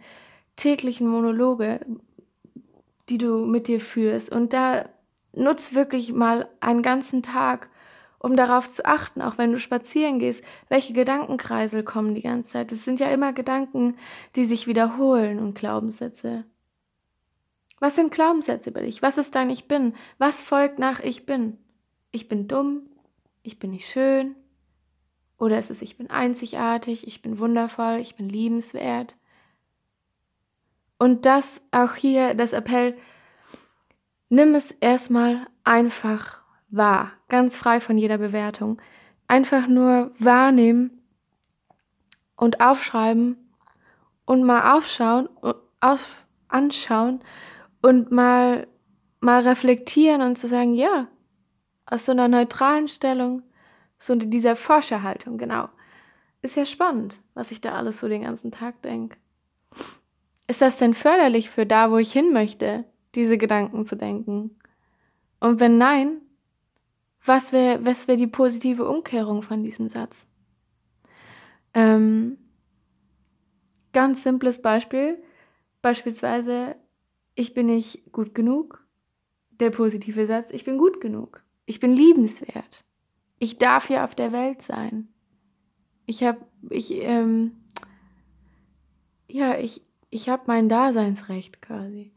täglichen 0.55 1.07
Monologe, 1.07 1.81
die 3.09 3.19
du 3.19 3.45
mit 3.45 3.67
dir 3.67 3.79
führst. 3.79 4.31
Und 4.31 4.53
da 4.53 4.89
nutz 5.33 5.75
wirklich 5.75 6.13
mal 6.13 6.49
einen 6.59 6.81
ganzen 6.81 7.21
Tag, 7.21 7.69
um 8.17 8.35
darauf 8.35 8.71
zu 8.71 8.83
achten, 8.85 9.21
auch 9.21 9.37
wenn 9.37 9.51
du 9.51 9.59
spazieren 9.59 10.17
gehst, 10.17 10.43
welche 10.67 10.93
Gedankenkreisel 10.93 11.83
kommen 11.83 12.15
die 12.15 12.23
ganze 12.23 12.53
Zeit. 12.53 12.71
Es 12.71 12.83
sind 12.83 12.99
ja 12.99 13.11
immer 13.11 13.33
Gedanken, 13.33 13.97
die 14.35 14.45
sich 14.45 14.65
wiederholen 14.65 15.37
und 15.37 15.53
Glaubenssätze. 15.53 16.43
Was 17.79 17.93
sind 17.93 18.11
Glaubenssätze 18.11 18.71
über 18.71 18.81
dich? 18.81 19.03
Was 19.03 19.19
ist 19.19 19.35
dein 19.35 19.51
Ich 19.51 19.67
bin? 19.67 19.93
Was 20.17 20.41
folgt 20.41 20.79
nach 20.79 21.01
Ich 21.01 21.27
bin? 21.27 21.59
Ich 22.11 22.27
bin 22.27 22.47
dumm, 22.47 22.89
ich 23.43 23.59
bin 23.59 23.71
nicht 23.71 23.89
schön, 23.89 24.35
oder 25.37 25.59
ist 25.59 25.69
es 25.69 25.81
Ich 25.81 25.97
bin 25.97 26.09
einzigartig, 26.09 27.07
ich 27.07 27.21
bin 27.21 27.39
wundervoll, 27.39 27.97
ich 27.97 28.15
bin 28.15 28.27
liebenswert? 28.29 29.17
Und 30.97 31.25
das 31.25 31.61
auch 31.71 31.93
hier, 31.93 32.33
das 32.33 32.53
Appell, 32.53 32.97
nimm 34.29 34.55
es 34.55 34.71
erstmal 34.71 35.45
einfach 35.63 36.41
wahr, 36.69 37.11
ganz 37.27 37.55
frei 37.55 37.79
von 37.79 37.97
jeder 37.97 38.17
Bewertung. 38.17 38.81
Einfach 39.27 39.67
nur 39.67 40.11
wahrnehmen 40.17 41.01
und 42.35 42.59
aufschreiben 42.61 43.37
und 44.25 44.43
mal 44.43 44.75
aufschauen, 44.75 45.29
auf, 45.81 46.25
anschauen 46.47 47.21
und 47.81 48.11
mal, 48.11 48.67
mal 49.19 49.47
reflektieren 49.47 50.21
und 50.21 50.37
zu 50.37 50.47
sagen, 50.47 50.73
ja, 50.73 51.07
aus 51.87 52.05
so 52.05 52.11
einer 52.11 52.27
neutralen 52.27 52.87
Stellung, 52.87 53.41
so 53.97 54.15
dieser 54.15 54.55
Forscherhaltung, 54.55 55.37
genau. 55.37 55.69
Ist 56.41 56.55
ja 56.55 56.65
spannend, 56.65 57.19
was 57.33 57.49
ich 57.49 57.61
da 57.61 57.73
alles 57.73 57.99
so 57.99 58.07
den 58.07 58.21
ganzen 58.21 58.51
Tag 58.51 58.81
denke. 58.83 59.17
Ist 60.47 60.61
das 60.61 60.77
denn 60.77 60.93
förderlich 60.93 61.49
für 61.49 61.65
da, 61.65 61.91
wo 61.91 61.97
ich 61.97 62.11
hin 62.11 62.31
möchte, 62.31 62.85
diese 63.15 63.37
Gedanken 63.37 63.85
zu 63.85 63.95
denken? 63.95 64.57
Und 65.39 65.59
wenn 65.59 65.77
nein, 65.77 66.21
was 67.25 67.51
wäre 67.51 67.83
was 67.83 68.07
wär 68.07 68.15
die 68.15 68.27
positive 68.27 68.87
Umkehrung 68.87 69.41
von 69.41 69.63
diesem 69.63 69.89
Satz? 69.89 70.25
Ähm, 71.73 72.37
ganz 73.93 74.23
simples 74.23 74.61
Beispiel. 74.61 75.21
Beispielsweise, 75.81 76.75
ich 77.35 77.53
bin 77.53 77.67
nicht 77.67 78.11
gut 78.11 78.33
genug. 78.33 78.85
Der 79.59 79.69
positive 79.69 80.27
Satz, 80.27 80.51
ich 80.51 80.63
bin 80.63 80.77
gut 80.77 81.01
genug. 81.01 81.43
Ich 81.67 81.81
bin 81.81 81.93
liebenswert. 81.93 82.85
Ich 83.39 83.57
darf 83.57 83.87
hier 83.87 84.05
auf 84.05 84.15
der 84.15 84.31
Welt 84.31 84.61
sein. 84.61 85.09
Ich 86.05 86.23
habe, 86.23 86.39
ich, 86.69 86.91
ähm, 86.93 87.57
ja, 89.27 89.59
ich, 89.59 89.81
ich 90.09 90.29
habe 90.29 90.43
mein 90.47 90.69
Daseinsrecht 90.69 91.61
quasi. 91.61 92.13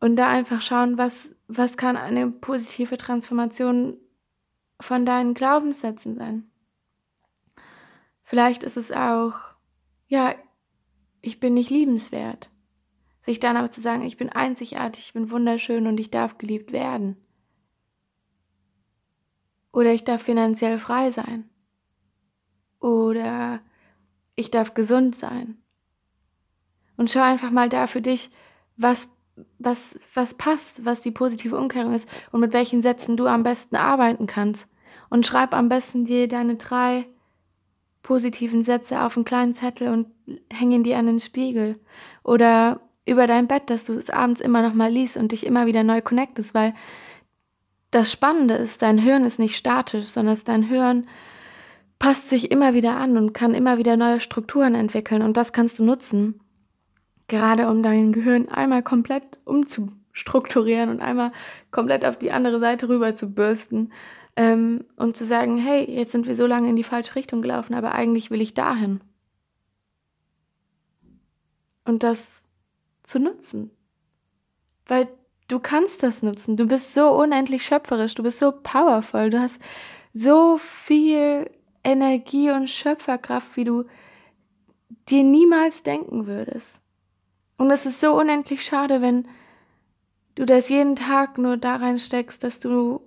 Und 0.00 0.16
da 0.16 0.28
einfach 0.28 0.60
schauen, 0.60 0.98
was, 0.98 1.14
was 1.46 1.76
kann 1.76 1.96
eine 1.96 2.28
positive 2.30 2.98
Transformation 2.98 3.96
von 4.80 5.06
deinen 5.06 5.34
Glaubenssätzen 5.34 6.16
sein. 6.16 6.50
Vielleicht 8.24 8.64
ist 8.64 8.76
es 8.76 8.90
auch, 8.90 9.34
ja, 10.08 10.34
ich 11.22 11.38
bin 11.38 11.54
nicht 11.54 11.70
liebenswert. 11.70 12.50
Sich 13.20 13.38
dann 13.38 13.56
aber 13.56 13.70
zu 13.70 13.80
sagen, 13.80 14.02
ich 14.02 14.16
bin 14.16 14.30
einzigartig, 14.30 15.04
ich 15.06 15.12
bin 15.12 15.30
wunderschön 15.30 15.86
und 15.86 15.98
ich 16.00 16.10
darf 16.10 16.38
geliebt 16.38 16.72
werden. 16.72 17.23
Oder 19.74 19.92
ich 19.92 20.04
darf 20.04 20.22
finanziell 20.22 20.78
frei 20.78 21.10
sein. 21.10 21.50
Oder 22.78 23.58
ich 24.36 24.52
darf 24.52 24.74
gesund 24.74 25.16
sein. 25.16 25.56
Und 26.96 27.10
schau 27.10 27.22
einfach 27.22 27.50
mal 27.50 27.68
da 27.68 27.88
für 27.88 28.00
dich, 28.00 28.30
was, 28.76 29.08
was, 29.58 29.98
was 30.14 30.34
passt, 30.34 30.84
was 30.84 31.00
die 31.00 31.10
positive 31.10 31.58
Umkehrung 31.58 31.92
ist 31.92 32.08
und 32.30 32.40
mit 32.40 32.52
welchen 32.52 32.82
Sätzen 32.82 33.16
du 33.16 33.26
am 33.26 33.42
besten 33.42 33.74
arbeiten 33.74 34.28
kannst. 34.28 34.68
Und 35.10 35.26
schreib 35.26 35.52
am 35.52 35.68
besten 35.68 36.04
dir 36.04 36.28
deine 36.28 36.54
drei 36.54 37.08
positiven 38.04 38.62
Sätze 38.62 39.02
auf 39.02 39.16
einen 39.16 39.24
kleinen 39.24 39.54
Zettel 39.54 39.88
und 39.88 40.06
hängen 40.52 40.84
die 40.84 40.94
an 40.94 41.06
den 41.06 41.18
Spiegel. 41.18 41.80
Oder 42.22 42.80
über 43.06 43.26
dein 43.26 43.48
Bett, 43.48 43.70
dass 43.70 43.86
du 43.86 43.94
es 43.94 44.08
abends 44.08 44.40
immer 44.40 44.62
noch 44.62 44.74
mal 44.74 44.90
liest 44.90 45.16
und 45.16 45.32
dich 45.32 45.44
immer 45.44 45.66
wieder 45.66 45.82
neu 45.82 46.00
connectest, 46.00 46.54
weil 46.54 46.74
das 47.94 48.10
Spannende 48.10 48.54
ist, 48.54 48.82
dein 48.82 48.98
Hirn 48.98 49.24
ist 49.24 49.38
nicht 49.38 49.56
statisch, 49.56 50.06
sondern 50.06 50.36
dein 50.44 50.64
Hirn 50.64 51.06
passt 52.00 52.28
sich 52.28 52.50
immer 52.50 52.74
wieder 52.74 52.96
an 52.96 53.16
und 53.16 53.32
kann 53.32 53.54
immer 53.54 53.78
wieder 53.78 53.96
neue 53.96 54.18
Strukturen 54.18 54.74
entwickeln 54.74 55.22
und 55.22 55.36
das 55.36 55.52
kannst 55.52 55.78
du 55.78 55.84
nutzen, 55.84 56.40
gerade 57.28 57.68
um 57.68 57.84
dein 57.84 58.12
Gehirn 58.12 58.48
einmal 58.48 58.82
komplett 58.82 59.38
umzustrukturieren 59.44 60.90
und 60.90 61.00
einmal 61.00 61.30
komplett 61.70 62.04
auf 62.04 62.18
die 62.18 62.32
andere 62.32 62.58
Seite 62.58 62.88
rüber 62.88 63.14
zu 63.14 63.32
bürsten 63.32 63.92
ähm, 64.34 64.84
und 64.96 65.16
zu 65.16 65.24
sagen, 65.24 65.56
hey, 65.56 65.88
jetzt 65.88 66.10
sind 66.10 66.26
wir 66.26 66.34
so 66.34 66.46
lange 66.46 66.68
in 66.68 66.76
die 66.76 66.82
falsche 66.82 67.14
Richtung 67.14 67.42
gelaufen, 67.42 67.74
aber 67.74 67.94
eigentlich 67.94 68.30
will 68.32 68.40
ich 68.40 68.54
dahin. 68.54 69.00
Und 71.84 72.02
das 72.02 72.42
zu 73.04 73.20
nutzen. 73.20 73.70
Weil 74.86 75.08
du 75.48 75.58
kannst 75.58 76.02
das 76.02 76.22
nutzen. 76.22 76.56
Du 76.56 76.66
bist 76.66 76.94
so 76.94 77.10
unendlich 77.10 77.64
schöpferisch, 77.64 78.14
du 78.14 78.22
bist 78.22 78.38
so 78.38 78.52
powerful, 78.52 79.30
du 79.30 79.40
hast 79.40 79.60
so 80.12 80.58
viel 80.58 81.50
Energie 81.82 82.50
und 82.50 82.70
Schöpferkraft, 82.70 83.56
wie 83.56 83.64
du 83.64 83.84
dir 85.08 85.22
niemals 85.22 85.82
denken 85.82 86.26
würdest. 86.26 86.80
Und 87.56 87.70
es 87.70 87.86
ist 87.86 88.00
so 88.00 88.18
unendlich 88.18 88.64
schade, 88.64 89.00
wenn 89.00 89.28
du 90.34 90.44
das 90.44 90.68
jeden 90.68 90.96
Tag 90.96 91.38
nur 91.38 91.56
da 91.56 91.76
reinsteckst, 91.76 92.42
dass 92.42 92.58
du 92.58 93.00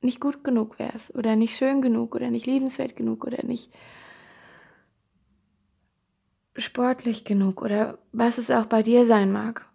nicht 0.00 0.20
gut 0.20 0.44
genug 0.44 0.78
wärst 0.78 1.14
oder 1.14 1.36
nicht 1.36 1.56
schön 1.56 1.82
genug 1.82 2.14
oder 2.14 2.30
nicht 2.30 2.46
liebenswert 2.46 2.96
genug 2.96 3.24
oder 3.24 3.44
nicht 3.44 3.70
sportlich 6.56 7.24
genug 7.24 7.62
oder 7.62 7.98
was 8.12 8.38
es 8.38 8.50
auch 8.50 8.66
bei 8.66 8.82
dir 8.82 9.06
sein 9.06 9.32
mag. 9.32 9.67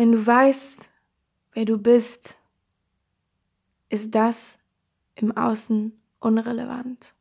Wenn 0.00 0.12
du 0.12 0.26
weißt, 0.26 0.88
wer 1.52 1.66
du 1.66 1.76
bist, 1.76 2.38
ist 3.90 4.14
das 4.14 4.58
im 5.14 5.36
Außen 5.36 5.92
unrelevant. 6.20 7.12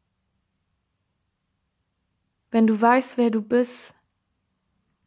Wenn 2.51 2.67
du 2.67 2.79
weißt, 2.79 3.17
wer 3.17 3.31
du 3.31 3.41
bist, 3.41 3.93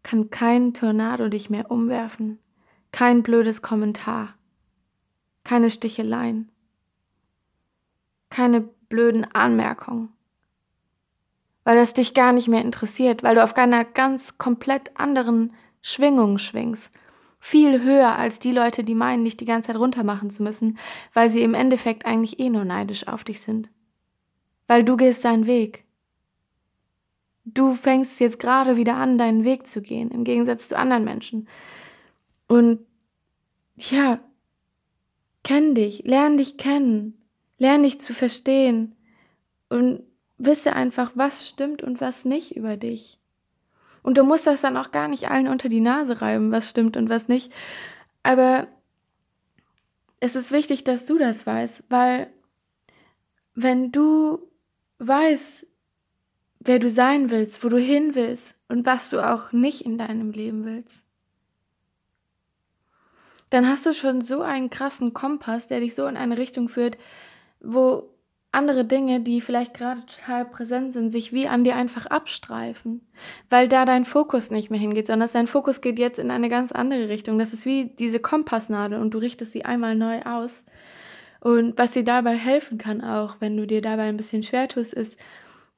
kann 0.03 0.29
kein 0.29 0.75
Tornado 0.75 1.31
dich 1.31 1.49
mehr 1.49 1.71
umwerfen, 1.71 2.39
kein 2.91 3.23
blödes 3.23 3.63
Kommentar, 3.63 4.35
keine 5.43 5.71
Sticheleien, 5.71 6.53
keine 8.29 8.61
blöden 8.61 9.25
Anmerkungen, 9.33 10.11
weil 11.65 11.77
das 11.77 11.95
dich 11.95 12.13
gar 12.13 12.33
nicht 12.33 12.49
mehr 12.49 12.61
interessiert, 12.61 13.23
weil 13.23 13.37
du 13.37 13.43
auf 13.43 13.57
einer 13.57 13.87
ganz 13.87 14.37
komplett 14.37 14.95
anderen 15.01 15.55
Schwingung 15.81 16.37
schwingst, 16.37 16.93
viel 17.45 17.83
höher 17.83 18.17
als 18.17 18.39
die 18.39 18.53
Leute, 18.53 18.85
die 18.85 18.95
meinen, 18.95 19.25
dich 19.25 19.37
die 19.37 19.45
ganze 19.45 19.67
Zeit 19.67 19.77
runtermachen 19.77 20.31
zu 20.31 20.45
müssen, 20.45 20.79
weil 21.13 21.29
sie 21.29 21.43
im 21.43 21.55
Endeffekt 21.55 22.07
eigentlich 22.07 22.39
eh 22.39 22.49
nur 22.49 22.65
neidisch 22.65 23.09
auf 23.09 23.25
dich 23.25 23.41
sind. 23.41 23.69
Weil 24.69 24.85
du 24.85 24.97
gehst 24.97 25.25
deinen 25.25 25.45
Weg. 25.45 25.85
Du 27.45 27.75
fängst 27.75 28.21
jetzt 28.21 28.39
gerade 28.39 28.77
wieder 28.77 28.95
an, 28.95 29.19
deinen 29.19 29.43
Weg 29.45 29.67
zu 29.67 29.83
gehen, 29.83 30.13
im 30.13 30.23
Gegensatz 30.23 30.69
zu 30.69 30.79
anderen 30.79 31.03
Menschen. 31.03 31.49
Und 32.47 32.87
ja, 33.77 34.21
kenn 35.43 35.75
dich, 35.75 36.05
lern 36.05 36.39
dich 36.39 36.57
kennen, 36.57 37.21
lern 37.59 37.83
dich 37.83 38.01
zu 38.01 38.15
verstehen 38.15 38.95
und 39.69 40.05
wisse 40.39 40.75
einfach, 40.75 41.11
was 41.17 41.49
stimmt 41.49 41.83
und 41.83 42.01
was 42.01 42.25
nicht 42.25 42.55
über 42.55 42.77
dich. 42.77 43.19
Und 44.03 44.19
du 44.19 44.25
musst 44.25 44.47
das 44.47 44.61
dann 44.61 44.77
auch 44.77 44.91
gar 44.91 45.09
nicht 45.09 45.31
allen 45.31 45.49
unter 45.49 45.69
die 45.69 45.81
Nase 45.81 46.21
reiben, 46.21 46.51
was 46.51 46.69
stimmt 46.69 46.97
und 46.97 47.09
was 47.09 47.29
nicht. 47.29 47.53
Aber 48.23 48.67
es 50.21 50.37
ist 50.37 50.53
wichtig, 50.53 50.85
dass 50.85 51.07
du 51.07 51.19
das 51.19 51.47
weißt, 51.47 51.85
weil 51.89 52.33
wenn 53.55 53.93
du 53.93 54.39
weißt, 54.99 55.67
wer 56.61 56.79
du 56.79 56.91
sein 56.91 57.31
willst, 57.31 57.63
wo 57.65 57.69
du 57.69 57.79
hin 57.79 58.15
willst 58.15 58.55
und 58.69 58.87
was 58.87 59.11
du 59.11 59.21
auch 59.21 59.53
nicht 59.53 59.83
in 59.83 59.99
deinem 59.99 60.31
Leben 60.31 60.65
willst, 60.65 61.03
dann 63.51 63.69
hast 63.69 63.85
du 63.85 63.93
schon 63.93 64.23
so 64.23 64.41
einen 64.41 64.71
krassen 64.71 65.13
Kompass, 65.13 65.67
der 65.67 65.81
dich 65.81 65.95
so 65.95 66.07
in 66.07 66.17
eine 66.17 66.39
Richtung 66.39 66.69
führt, 66.69 66.97
wo 67.61 68.12
andere 68.53 68.85
Dinge, 68.85 69.21
die 69.21 69.41
vielleicht 69.41 69.73
gerade 69.73 70.05
total 70.05 70.45
präsent 70.45 70.93
sind, 70.93 71.11
sich 71.11 71.33
wie 71.33 71.49
an 71.49 71.65
dir 71.65 71.75
einfach 71.75 72.07
abstreifen, 72.07 73.01
weil 73.49 73.67
da 73.67 73.87
dein 73.87 74.05
Fokus 74.05 74.51
nicht 74.51 74.71
mehr 74.71 74.79
hingeht, 74.79 75.07
sondern 75.07 75.31
dein 75.33 75.47
Fokus 75.47 75.81
geht 75.81 75.99
jetzt 75.99 76.19
in 76.19 76.31
eine 76.31 76.51
ganz 76.51 76.71
andere 76.71 77.09
Richtung. 77.09 77.39
Das 77.39 77.55
ist 77.55 77.65
wie 77.65 77.87
diese 77.99 78.21
Kompassnadel 78.21 79.01
und 79.01 79.13
du 79.13 79.19
richtest 79.19 79.53
sie 79.53 79.65
einmal 79.65 79.97
neu 79.97 80.21
aus. 80.23 80.65
Und 81.41 81.77
was 81.79 81.93
dir 81.93 82.05
dabei 82.05 82.37
helfen 82.37 82.77
kann, 82.77 83.01
auch 83.01 83.37
wenn 83.41 83.57
du 83.57 83.67
dir 83.67 83.81
dabei 83.81 84.05
ein 84.05 84.19
bisschen 84.19 84.43
schwer 84.43 84.69
tust, 84.69 84.93
ist, 84.93 85.19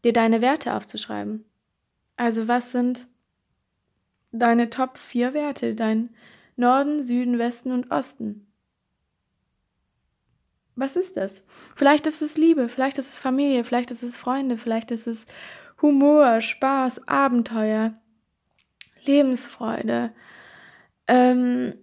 dir 0.02 0.12
deine 0.12 0.42
Werte 0.42 0.74
aufzuschreiben. 0.74 1.44
Also 2.16 2.48
was 2.48 2.72
sind 2.72 3.06
deine 4.32 4.68
Top 4.68 4.98
4 4.98 5.32
Werte, 5.32 5.74
dein 5.74 6.10
Norden, 6.56 7.02
Süden, 7.02 7.38
Westen 7.38 7.70
und 7.70 7.92
Osten? 7.92 8.46
Was 10.76 10.96
ist 10.96 11.16
das? 11.16 11.42
Vielleicht 11.76 12.06
ist 12.06 12.22
es 12.22 12.36
Liebe, 12.36 12.68
vielleicht 12.68 12.98
ist 12.98 13.08
es 13.12 13.18
Familie, 13.18 13.64
vielleicht 13.64 13.90
ist 13.90 14.02
es 14.02 14.16
Freunde, 14.16 14.56
vielleicht 14.58 14.90
ist 14.90 15.06
es 15.06 15.26
Humor, 15.82 16.40
Spaß, 16.40 17.06
Abenteuer, 17.06 17.94
Lebensfreude, 19.04 20.12
ähm, 21.08 21.74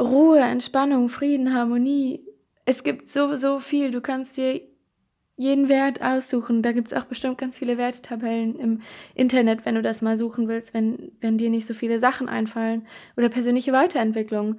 Ruhe, 0.00 0.40
Entspannung, 0.40 1.08
Frieden, 1.08 1.54
Harmonie. 1.54 2.20
Es 2.64 2.82
gibt 2.82 3.08
so, 3.08 3.36
so 3.36 3.60
viel. 3.60 3.90
Du 3.90 4.00
kannst 4.00 4.36
dir 4.36 4.60
jeden 5.36 5.68
Wert 5.68 6.02
aussuchen. 6.02 6.62
Da 6.62 6.72
gibt 6.72 6.88
es 6.88 6.94
auch 6.94 7.04
bestimmt 7.04 7.38
ganz 7.38 7.58
viele 7.58 7.78
Wertetabellen 7.78 8.58
im 8.58 8.82
Internet, 9.14 9.64
wenn 9.64 9.74
du 9.74 9.82
das 9.82 10.02
mal 10.02 10.16
suchen 10.16 10.48
willst, 10.48 10.74
wenn, 10.74 11.12
wenn 11.20 11.38
dir 11.38 11.50
nicht 11.50 11.66
so 11.66 11.74
viele 11.74 12.00
Sachen 12.00 12.28
einfallen. 12.28 12.86
Oder 13.16 13.28
persönliche 13.28 13.72
Weiterentwicklung. 13.72 14.58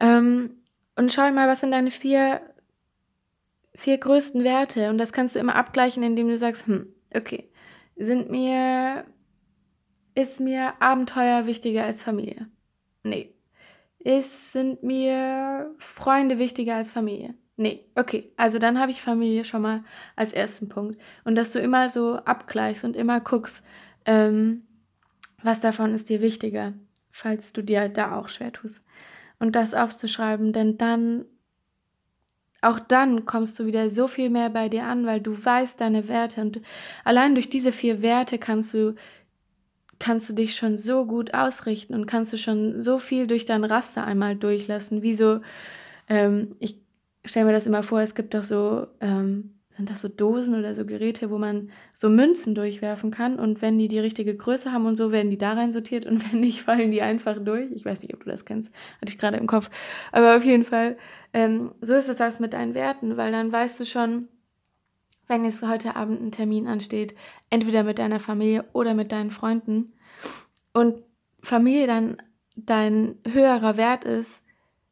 Ähm, 0.00 0.50
und 0.96 1.12
schau 1.12 1.30
mal, 1.30 1.48
was 1.48 1.60
sind 1.60 1.70
deine 1.70 1.90
vier 1.90 2.40
vier 3.78 3.98
größten 3.98 4.42
Werte 4.42 4.90
und 4.90 4.98
das 4.98 5.12
kannst 5.12 5.36
du 5.36 5.38
immer 5.38 5.54
abgleichen, 5.54 6.02
indem 6.02 6.28
du 6.28 6.36
sagst, 6.36 6.66
hm, 6.66 6.92
okay, 7.14 7.48
sind 7.96 8.28
mir, 8.28 9.04
ist 10.16 10.40
mir 10.40 10.74
Abenteuer 10.82 11.46
wichtiger 11.46 11.84
als 11.84 12.02
Familie? 12.02 12.48
Nee. 13.04 13.34
Ist, 14.00 14.52
sind 14.52 14.82
mir 14.82 15.74
Freunde 15.78 16.38
wichtiger 16.38 16.74
als 16.74 16.90
Familie? 16.90 17.34
Nee, 17.56 17.84
okay. 17.94 18.32
Also 18.36 18.58
dann 18.58 18.80
habe 18.80 18.90
ich 18.90 19.02
Familie 19.02 19.44
schon 19.44 19.62
mal 19.62 19.84
als 20.16 20.32
ersten 20.32 20.68
Punkt. 20.68 21.00
Und 21.24 21.36
dass 21.36 21.52
du 21.52 21.60
immer 21.60 21.88
so 21.88 22.16
abgleichst 22.16 22.84
und 22.84 22.96
immer 22.96 23.20
guckst, 23.20 23.62
ähm, 24.04 24.66
was 25.42 25.60
davon 25.60 25.94
ist 25.94 26.08
dir 26.08 26.20
wichtiger, 26.20 26.72
falls 27.12 27.52
du 27.52 27.62
dir 27.62 27.88
da 27.88 28.16
auch 28.16 28.28
schwer 28.28 28.52
tust. 28.52 28.84
Und 29.38 29.54
das 29.54 29.74
aufzuschreiben, 29.74 30.52
denn 30.52 30.78
dann 30.78 31.26
auch 32.60 32.80
dann 32.80 33.24
kommst 33.24 33.58
du 33.58 33.66
wieder 33.66 33.90
so 33.90 34.08
viel 34.08 34.30
mehr 34.30 34.50
bei 34.50 34.68
dir 34.68 34.84
an, 34.84 35.06
weil 35.06 35.20
du 35.20 35.44
weißt 35.44 35.80
deine 35.80 36.08
Werte 36.08 36.40
und 36.40 36.60
allein 37.04 37.34
durch 37.34 37.48
diese 37.48 37.72
vier 37.72 38.02
Werte 38.02 38.38
kannst 38.38 38.74
du 38.74 38.94
kannst 39.98 40.28
du 40.28 40.32
dich 40.32 40.54
schon 40.54 40.76
so 40.76 41.06
gut 41.06 41.34
ausrichten 41.34 41.94
und 41.94 42.06
kannst 42.06 42.32
du 42.32 42.36
schon 42.36 42.80
so 42.80 42.98
viel 42.98 43.26
durch 43.26 43.44
dein 43.46 43.64
Raster 43.64 44.04
einmal 44.04 44.36
durchlassen. 44.36 45.02
Wie 45.02 45.14
so, 45.14 45.40
ähm, 46.08 46.54
ich 46.60 46.78
stelle 47.24 47.46
mir 47.46 47.52
das 47.52 47.66
immer 47.66 47.82
vor, 47.82 48.00
es 48.00 48.14
gibt 48.14 48.34
doch 48.34 48.44
so 48.44 48.86
ähm, 49.00 49.57
sind 49.78 49.90
das 49.90 50.00
so 50.00 50.08
Dosen 50.08 50.58
oder 50.58 50.74
so 50.74 50.84
Geräte, 50.84 51.30
wo 51.30 51.38
man 51.38 51.70
so 51.94 52.10
Münzen 52.10 52.56
durchwerfen 52.56 53.12
kann 53.12 53.38
und 53.38 53.62
wenn 53.62 53.78
die 53.78 53.86
die 53.86 54.00
richtige 54.00 54.36
Größe 54.36 54.72
haben 54.72 54.86
und 54.86 54.96
so, 54.96 55.12
werden 55.12 55.30
die 55.30 55.38
da 55.38 55.52
rein 55.52 55.72
sortiert 55.72 56.04
und 56.04 56.20
wenn 56.32 56.40
nicht, 56.40 56.62
fallen 56.62 56.90
die 56.90 57.00
einfach 57.00 57.38
durch. 57.42 57.70
Ich 57.70 57.84
weiß 57.84 58.02
nicht, 58.02 58.12
ob 58.12 58.24
du 58.24 58.30
das 58.30 58.44
kennst, 58.44 58.72
hatte 59.00 59.12
ich 59.12 59.18
gerade 59.18 59.36
im 59.36 59.46
Kopf. 59.46 59.70
Aber 60.10 60.36
auf 60.36 60.44
jeden 60.44 60.64
Fall, 60.64 60.98
ähm, 61.32 61.70
so 61.80 61.94
ist 61.94 62.08
es 62.08 62.16
das 62.16 62.40
mit 62.40 62.54
deinen 62.54 62.74
Werten, 62.74 63.16
weil 63.16 63.30
dann 63.30 63.52
weißt 63.52 63.78
du 63.78 63.86
schon, 63.86 64.26
wenn 65.28 65.44
jetzt 65.44 65.62
heute 65.62 65.94
Abend 65.94 66.20
ein 66.20 66.32
Termin 66.32 66.66
ansteht, 66.66 67.14
entweder 67.48 67.84
mit 67.84 68.00
deiner 68.00 68.18
Familie 68.18 68.64
oder 68.72 68.94
mit 68.94 69.12
deinen 69.12 69.30
Freunden 69.30 69.92
und 70.72 71.04
Familie 71.40 71.86
dann 71.86 72.16
dein 72.56 73.14
höherer 73.24 73.76
Wert 73.76 74.04
ist, 74.04 74.42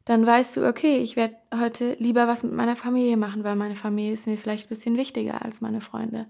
dann 0.07 0.25
weißt 0.25 0.57
du, 0.57 0.67
okay, 0.67 0.99
ich 0.99 1.17
werde 1.17 1.37
heute 1.53 1.95
lieber 1.99 2.29
was 2.29 2.45
mit 2.45 2.53
meiner 2.53 2.77
Familie 2.77 3.17
machen, 3.17 3.45
weil 3.45 3.57
meine 3.57 3.75
Familie 3.75 4.15
ist 4.15 4.27
mir 4.27 4.39
vielleicht 4.39 4.67
ein 4.67 4.69
bisschen 4.71 4.97
wichtiger 4.97 5.45
als 5.45 5.61
meine 5.61 5.81
Freunde. 5.81 6.27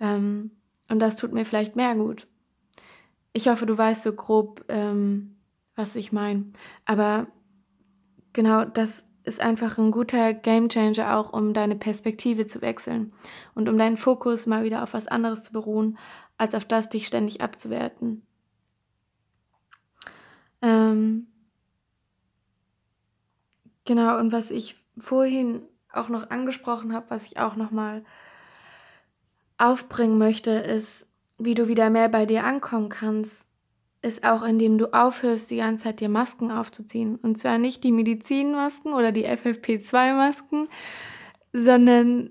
Ähm, 0.00 0.50
und 0.88 0.98
das 1.00 1.16
tut 1.16 1.32
mir 1.32 1.44
vielleicht 1.44 1.76
mehr 1.76 1.94
gut. 1.94 2.26
Ich 3.34 3.46
hoffe, 3.48 3.66
du 3.66 3.76
weißt 3.76 4.02
so 4.02 4.14
grob, 4.14 4.64
ähm, 4.68 5.36
was 5.76 5.94
ich 5.96 6.12
meine. 6.12 6.46
Aber 6.86 7.26
genau, 8.32 8.64
das 8.64 9.04
ist 9.24 9.40
einfach 9.40 9.76
ein 9.76 9.90
guter 9.90 10.32
Gamechanger 10.32 11.14
auch, 11.16 11.34
um 11.34 11.52
deine 11.52 11.76
Perspektive 11.76 12.46
zu 12.46 12.62
wechseln 12.62 13.12
und 13.54 13.68
um 13.68 13.76
deinen 13.76 13.98
Fokus 13.98 14.46
mal 14.46 14.64
wieder 14.64 14.82
auf 14.82 14.94
was 14.94 15.06
anderes 15.06 15.42
zu 15.42 15.52
beruhen, 15.52 15.98
als 16.38 16.54
auf 16.54 16.64
das 16.64 16.88
dich 16.88 17.06
ständig 17.06 17.42
abzuwerten. 17.42 18.22
Ähm, 20.62 21.26
genau, 23.90 24.20
und 24.20 24.30
was 24.30 24.52
ich 24.52 24.76
vorhin 24.98 25.62
auch 25.92 26.08
noch 26.08 26.30
angesprochen 26.30 26.92
habe, 26.92 27.06
was 27.08 27.26
ich 27.26 27.40
auch 27.40 27.56
noch 27.56 27.72
mal 27.72 28.04
aufbringen 29.58 30.16
möchte, 30.16 30.52
ist, 30.52 31.08
wie 31.38 31.56
du 31.56 31.66
wieder 31.66 31.90
mehr 31.90 32.08
bei 32.08 32.24
dir 32.24 32.44
ankommen 32.44 32.88
kannst, 32.88 33.44
ist 34.00 34.22
auch, 34.22 34.44
indem 34.44 34.78
du 34.78 34.94
aufhörst, 34.94 35.50
die 35.50 35.56
ganze 35.56 35.82
Zeit 35.82 35.98
dir 35.98 36.08
Masken 36.08 36.52
aufzuziehen. 36.52 37.16
Und 37.16 37.40
zwar 37.40 37.58
nicht 37.58 37.82
die 37.82 37.90
Medizinmasken 37.90 38.92
oder 38.92 39.10
die 39.10 39.26
FFP2-Masken, 39.26 40.68
sondern 41.52 42.30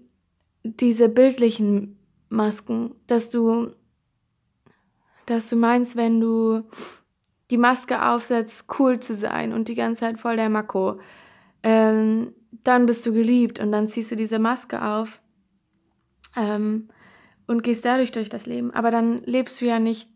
diese 0.63 1.09
bildlichen 1.09 1.99
Masken, 2.29 2.95
dass 3.05 3.31
du, 3.31 3.73
dass 5.25 5.49
du 5.49 5.57
meinst, 5.57 5.97
wenn 5.97 6.21
du 6.21 6.63
die 7.49 7.57
Maske 7.57 8.01
aufsetzt, 8.01 8.63
cool 8.79 9.01
zu 9.01 9.13
sein 9.13 9.51
und 9.51 9.67
die 9.67 9.75
ganze 9.75 9.99
Zeit 9.99 10.21
voll 10.21 10.37
der 10.37 10.49
Mako, 10.49 11.01
ähm, 11.63 12.33
dann 12.63 12.85
bist 12.85 13.05
du 13.05 13.13
geliebt 13.13 13.59
und 13.59 13.71
dann 13.71 13.87
ziehst 13.87 14.11
du 14.11 14.15
diese 14.15 14.39
Maske 14.39 14.83
auf 14.83 15.21
ähm, 16.35 16.89
und 17.47 17.63
gehst 17.63 17.85
dadurch 17.85 18.11
durch 18.11 18.29
das 18.29 18.45
Leben. 18.45 18.71
Aber 18.71 18.91
dann 18.91 19.23
lebst 19.23 19.59
du 19.61 19.65
ja 19.65 19.79
nicht 19.79 20.09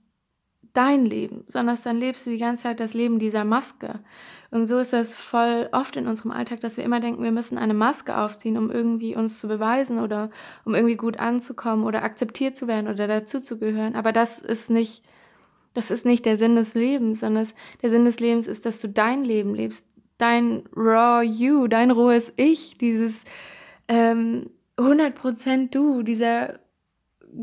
dein 0.74 1.06
Leben, 1.06 1.44
sondern 1.48 1.78
dann 1.84 1.98
lebst 1.98 2.26
du 2.26 2.32
die 2.32 2.40
ganze 2.40 2.64
Zeit 2.64 2.80
das 2.80 2.94
Leben 2.94 3.20
dieser 3.20 3.46
Maske. 3.46 4.00
Und 4.50 4.68
so 4.68 4.78
ist 4.80 4.94
es 4.94 5.16
voll 5.16 5.70
oft 5.72 5.96
in 5.96 6.08
unserem 6.08 6.32
Alltag, 6.32 6.60
dass 6.62 6.78
wir 6.78 6.84
immer 6.84 7.00
denken, 7.00 7.24
wir 7.24 7.32
müssen 7.32 7.58
eine 7.58 7.74
Maske 7.74 8.18
aufziehen, 8.18 8.58
um 8.58 8.72
irgendwie 8.72 9.16
uns 9.16 9.40
zu 9.40 9.48
beweisen 9.48 10.00
oder 10.00 10.30
um 10.66 10.76
irgendwie 10.76 10.96
gut 10.96 11.20
anzukommen 11.20 11.86
oder 11.86 12.04
akzeptiert 12.04 12.58
zu 12.58 12.68
werden 12.68 12.88
oder 12.88 13.08
dazuzugehören. 13.08 13.96
Aber 13.96 14.12
das 14.12 14.40
ist 14.40 14.70
nicht, 14.70 15.04
das 15.74 15.92
ist 15.92 16.06
nicht 16.06 16.26
der 16.26 16.38
Sinn 16.38 16.56
des 16.56 16.74
Lebens, 16.74 17.20
sondern 17.20 17.48
der 17.82 17.90
Sinn 17.90 18.06
des 18.06 18.20
Lebens 18.20 18.48
ist, 18.48 18.66
dass 18.66 18.80
du 18.80 18.90
dein 18.90 19.24
Leben 19.24 19.54
lebst, 19.54 19.88
dein 20.18 20.64
raw 20.76 21.24
you, 21.24 21.68
dein 21.68 21.92
rohes 21.92 22.32
Ich, 22.36 22.78
dieses 22.78 23.24
ähm, 23.88 24.50
100% 24.78 25.70
du, 25.70 26.04
dieser 26.04 26.60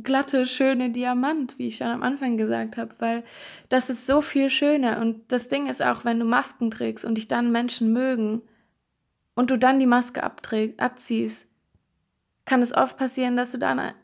glatte, 0.02 0.46
schöne 0.46 0.90
Diamant, 0.90 1.58
wie 1.58 1.68
ich 1.68 1.76
schon 1.76 1.88
am 1.88 2.02
Anfang 2.02 2.36
gesagt 2.36 2.76
habe, 2.76 2.94
weil 2.98 3.24
das 3.68 3.90
ist 3.90 4.06
so 4.06 4.20
viel 4.22 4.50
schöner. 4.50 5.00
Und 5.00 5.32
das 5.32 5.48
Ding 5.48 5.66
ist 5.66 5.82
auch, 5.82 6.04
wenn 6.04 6.18
du 6.18 6.24
Masken 6.24 6.70
trägst 6.70 7.04
und 7.04 7.16
dich 7.16 7.28
dann 7.28 7.52
Menschen 7.52 7.92
mögen 7.92 8.42
und 9.34 9.50
du 9.50 9.58
dann 9.58 9.80
die 9.80 9.86
Maske 9.86 10.22
abziehst, 10.22 11.46
kann 12.44 12.62
es 12.62 12.74
oft 12.74 12.96
passieren, 12.96 13.36
dass 13.36 13.52
du 13.52 13.58
dann 13.58 13.78
eine 13.78 13.94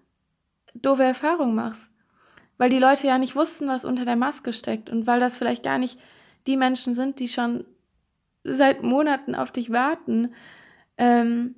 doofe 0.74 1.05
Erfahrung 1.05 1.55
machst. 1.55 1.90
Weil 2.59 2.70
die 2.70 2.79
Leute 2.79 3.07
ja 3.07 3.18
nicht 3.18 3.37
wussten, 3.37 3.68
was 3.68 3.85
unter 3.85 4.05
der 4.05 4.16
Maske 4.16 4.52
steckt 4.52 4.88
und 4.88 5.07
weil 5.07 5.20
das 5.20 5.37
vielleicht 5.37 5.62
gar 5.62 5.79
nicht 5.79 5.98
die 6.46 6.57
Menschen 6.57 6.94
sind, 6.94 7.18
die 7.20 7.29
schon 7.29 7.64
seit 8.46 8.82
Monaten 8.82 9.35
auf 9.35 9.50
dich 9.50 9.70
warten, 9.70 10.35
ähm, 10.98 11.56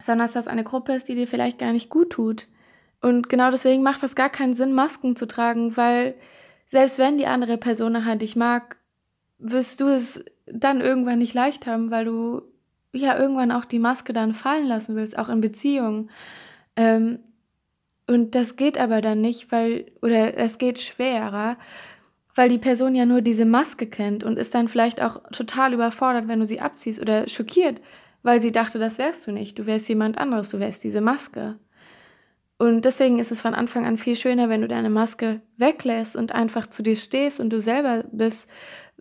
sondern 0.00 0.26
dass 0.26 0.32
das 0.32 0.48
eine 0.48 0.64
Gruppe 0.64 0.94
ist, 0.94 1.08
die 1.08 1.14
dir 1.14 1.26
vielleicht 1.26 1.58
gar 1.58 1.72
nicht 1.72 1.90
gut 1.90 2.10
tut 2.10 2.46
und 3.00 3.28
genau 3.28 3.50
deswegen 3.50 3.82
macht 3.82 4.02
das 4.02 4.14
gar 4.14 4.28
keinen 4.28 4.56
Sinn, 4.56 4.72
Masken 4.74 5.16
zu 5.16 5.26
tragen, 5.26 5.76
weil 5.76 6.14
selbst 6.66 6.98
wenn 6.98 7.18
die 7.18 7.26
andere 7.26 7.56
Person 7.56 8.04
halt 8.04 8.22
dich 8.22 8.36
mag, 8.36 8.76
wirst 9.38 9.80
du 9.80 9.88
es 9.88 10.22
dann 10.46 10.80
irgendwann 10.80 11.18
nicht 11.18 11.34
leicht 11.34 11.66
haben, 11.66 11.90
weil 11.90 12.04
du 12.04 12.42
ja 12.92 13.18
irgendwann 13.18 13.52
auch 13.52 13.64
die 13.64 13.78
Maske 13.78 14.12
dann 14.12 14.34
fallen 14.34 14.66
lassen 14.66 14.96
willst, 14.96 15.18
auch 15.18 15.28
in 15.28 15.40
Beziehungen. 15.40 16.10
Ähm, 16.76 17.20
und 18.06 18.34
das 18.34 18.56
geht 18.56 18.76
aber 18.76 19.00
dann 19.00 19.20
nicht, 19.20 19.50
weil, 19.50 19.86
oder 20.02 20.36
es 20.36 20.58
geht 20.58 20.80
schwerer, 20.80 21.56
weil 22.34 22.48
die 22.48 22.58
Person 22.58 22.94
ja 22.94 23.06
nur 23.06 23.20
diese 23.20 23.44
Maske 23.44 23.86
kennt 23.86 24.24
und 24.24 24.38
ist 24.38 24.54
dann 24.54 24.68
vielleicht 24.68 25.02
auch 25.02 25.20
total 25.32 25.74
überfordert, 25.74 26.28
wenn 26.28 26.40
du 26.40 26.46
sie 26.46 26.60
abziehst 26.60 27.00
oder 27.00 27.28
schockiert, 27.28 27.80
weil 28.22 28.40
sie 28.40 28.52
dachte, 28.52 28.78
das 28.78 28.98
wärst 28.98 29.26
du 29.26 29.32
nicht, 29.32 29.58
du 29.58 29.66
wärst 29.66 29.88
jemand 29.88 30.18
anderes, 30.18 30.50
du 30.50 30.58
wärst 30.60 30.84
diese 30.84 31.00
Maske. 31.00 31.58
Und 32.58 32.84
deswegen 32.84 33.18
ist 33.18 33.32
es 33.32 33.40
von 33.40 33.54
Anfang 33.54 33.86
an 33.86 33.96
viel 33.96 34.16
schöner, 34.16 34.50
wenn 34.50 34.60
du 34.60 34.68
deine 34.68 34.90
Maske 34.90 35.40
weglässt 35.56 36.14
und 36.14 36.32
einfach 36.32 36.66
zu 36.66 36.82
dir 36.82 36.96
stehst 36.96 37.40
und 37.40 37.50
du 37.50 37.60
selber 37.60 38.04
bist, 38.12 38.48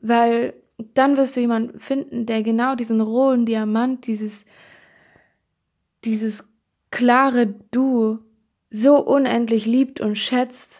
weil 0.01 0.53
dann 0.93 1.17
wirst 1.17 1.35
du 1.35 1.41
jemanden 1.41 1.79
finden, 1.79 2.25
der 2.25 2.41
genau 2.41 2.75
diesen 2.75 3.01
rohen 3.01 3.45
Diamant, 3.45 4.07
dieses, 4.07 4.45
dieses 6.05 6.43
klare 6.89 7.47
Du 7.71 8.19
so 8.69 8.97
unendlich 9.05 9.65
liebt 9.65 9.99
und 9.99 10.17
schätzt. 10.17 10.78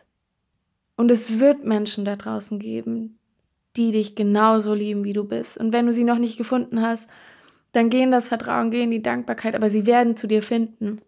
Und 0.99 1.12
es 1.12 1.39
wird 1.39 1.63
Menschen 1.63 2.03
da 2.03 2.17
draußen 2.17 2.59
geben, 2.59 3.19
die 3.77 3.91
dich 3.91 4.15
genauso 4.15 4.73
lieben, 4.73 5.05
wie 5.05 5.13
du 5.13 5.23
bist. 5.23 5.57
Und 5.57 5.71
wenn 5.71 5.85
du 5.85 5.93
sie 5.93 6.03
noch 6.03 6.17
nicht 6.17 6.38
gefunden 6.38 6.81
hast, 6.81 7.07
dann 7.71 7.89
gehen 7.89 8.12
das 8.12 8.27
Vertrauen, 8.27 8.69
gehen 8.69 8.91
die 8.91 9.01
Dankbarkeit, 9.01 9.55
aber 9.55 9.69
sie 9.69 9.85
werden 9.85 10.17
zu 10.17 10.27
dir 10.27 10.43
finden. 10.43 10.99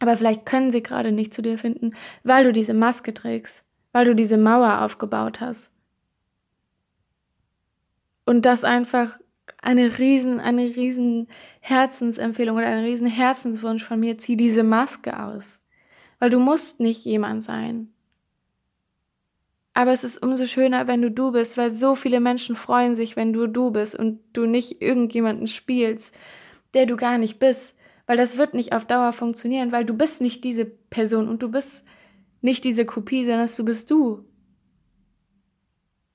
Aber 0.00 0.16
vielleicht 0.16 0.46
können 0.46 0.72
sie 0.72 0.82
gerade 0.82 1.12
nicht 1.12 1.34
zu 1.34 1.42
dir 1.42 1.58
finden, 1.58 1.92
weil 2.24 2.44
du 2.44 2.52
diese 2.54 2.72
Maske 2.72 3.12
trägst, 3.12 3.62
weil 3.92 4.06
du 4.06 4.14
diese 4.14 4.38
Mauer 4.38 4.80
aufgebaut 4.80 5.42
hast. 5.42 5.68
Und 8.24 8.46
das 8.46 8.64
einfach 8.64 9.18
eine 9.60 9.98
riesen, 9.98 10.40
eine 10.40 10.62
riesen 10.62 11.28
Herzensempfehlung 11.60 12.56
oder 12.56 12.68
ein 12.68 12.84
riesen 12.84 13.06
Herzenswunsch 13.06 13.84
von 13.84 14.00
mir, 14.00 14.16
zieh 14.16 14.38
diese 14.38 14.62
Maske 14.62 15.22
aus. 15.22 15.60
Weil 16.20 16.30
du 16.30 16.40
musst 16.40 16.80
nicht 16.80 17.04
jemand 17.04 17.44
sein. 17.44 17.92
Aber 19.76 19.92
es 19.92 20.04
ist 20.04 20.22
umso 20.22 20.46
schöner, 20.46 20.86
wenn 20.86 21.02
du 21.02 21.10
du 21.10 21.32
bist, 21.32 21.56
weil 21.56 21.70
so 21.70 21.94
viele 21.94 22.20
Menschen 22.20 22.56
freuen 22.56 22.96
sich, 22.96 23.14
wenn 23.14 23.32
du 23.32 23.46
du 23.46 23.70
bist 23.70 23.94
und 23.94 24.20
du 24.32 24.46
nicht 24.46 24.80
irgendjemanden 24.80 25.46
spielst, 25.46 26.14
der 26.74 26.86
du 26.86 26.96
gar 26.96 27.18
nicht 27.18 27.38
bist 27.38 27.76
weil 28.06 28.16
das 28.16 28.36
wird 28.36 28.54
nicht 28.54 28.72
auf 28.72 28.86
Dauer 28.86 29.12
funktionieren, 29.12 29.72
weil 29.72 29.84
du 29.84 29.94
bist 29.94 30.20
nicht 30.20 30.44
diese 30.44 30.64
Person 30.64 31.28
und 31.28 31.42
du 31.42 31.50
bist 31.50 31.84
nicht 32.40 32.64
diese 32.64 32.86
Kopie, 32.86 33.26
sondern 33.26 33.50
du 33.54 33.64
bist 33.64 33.90
du. 33.90 34.24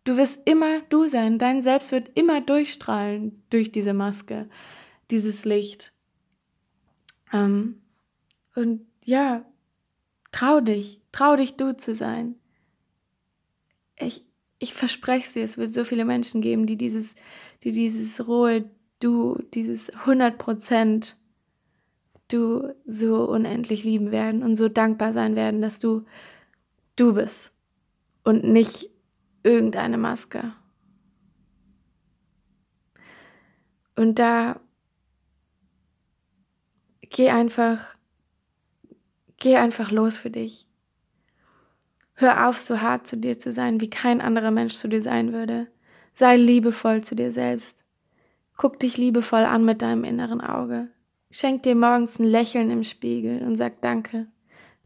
Du 0.03 0.17
wirst 0.17 0.39
immer 0.45 0.81
du 0.89 1.07
sein, 1.07 1.37
dein 1.37 1.61
Selbst 1.61 1.91
wird 1.91 2.17
immer 2.17 2.41
durchstrahlen 2.41 3.43
durch 3.49 3.71
diese 3.71 3.93
Maske, 3.93 4.49
dieses 5.11 5.45
Licht. 5.45 5.93
Ähm, 7.31 7.81
und 8.55 8.87
ja, 9.03 9.45
trau 10.31 10.61
dich, 10.61 11.01
trau 11.11 11.35
dich 11.35 11.55
du 11.55 11.77
zu 11.77 11.93
sein. 11.93 12.35
Ich, 14.01 14.25
ich 14.59 14.73
verspreche 14.73 15.27
es 15.27 15.33
dir, 15.33 15.43
es 15.43 15.57
wird 15.57 15.73
so 15.73 15.85
viele 15.85 16.05
Menschen 16.05 16.41
geben, 16.41 16.65
die 16.65 16.77
dieses, 16.77 17.13
die 17.63 17.71
dieses 17.71 18.27
rohe 18.27 18.69
Du, 18.99 19.39
dieses 19.55 19.89
100 19.89 20.37
Prozent 20.37 21.17
du 22.27 22.75
so 22.85 23.27
unendlich 23.27 23.83
lieben 23.83 24.11
werden 24.11 24.43
und 24.43 24.55
so 24.55 24.69
dankbar 24.69 25.11
sein 25.11 25.35
werden, 25.35 25.59
dass 25.59 25.79
du 25.79 26.05
du 26.95 27.13
bist 27.15 27.51
und 28.23 28.43
nicht 28.43 28.89
irgendeine 29.43 29.97
Maske. 29.97 30.53
Und 33.95 34.19
da 34.19 34.59
geh 37.01 37.29
einfach, 37.29 37.95
geh 39.37 39.57
einfach 39.57 39.91
los 39.91 40.17
für 40.17 40.29
dich. 40.29 40.67
Hör 42.21 42.47
auf, 42.47 42.59
so 42.59 42.81
hart 42.81 43.07
zu 43.07 43.17
dir 43.17 43.39
zu 43.39 43.51
sein, 43.51 43.81
wie 43.81 43.89
kein 43.89 44.21
anderer 44.21 44.51
Mensch 44.51 44.75
zu 44.75 44.87
dir 44.87 45.01
sein 45.01 45.33
würde. 45.33 45.65
Sei 46.13 46.37
liebevoll 46.37 47.01
zu 47.01 47.15
dir 47.15 47.33
selbst. 47.33 47.83
Guck 48.57 48.79
dich 48.79 48.95
liebevoll 48.95 49.43
an 49.43 49.65
mit 49.65 49.81
deinem 49.81 50.03
inneren 50.03 50.39
Auge. 50.39 50.89
Schenk 51.31 51.63
dir 51.63 51.73
morgens 51.73 52.19
ein 52.19 52.25
Lächeln 52.25 52.69
im 52.69 52.83
Spiegel 52.83 53.41
und 53.41 53.55
sag 53.55 53.81
Danke. 53.81 54.27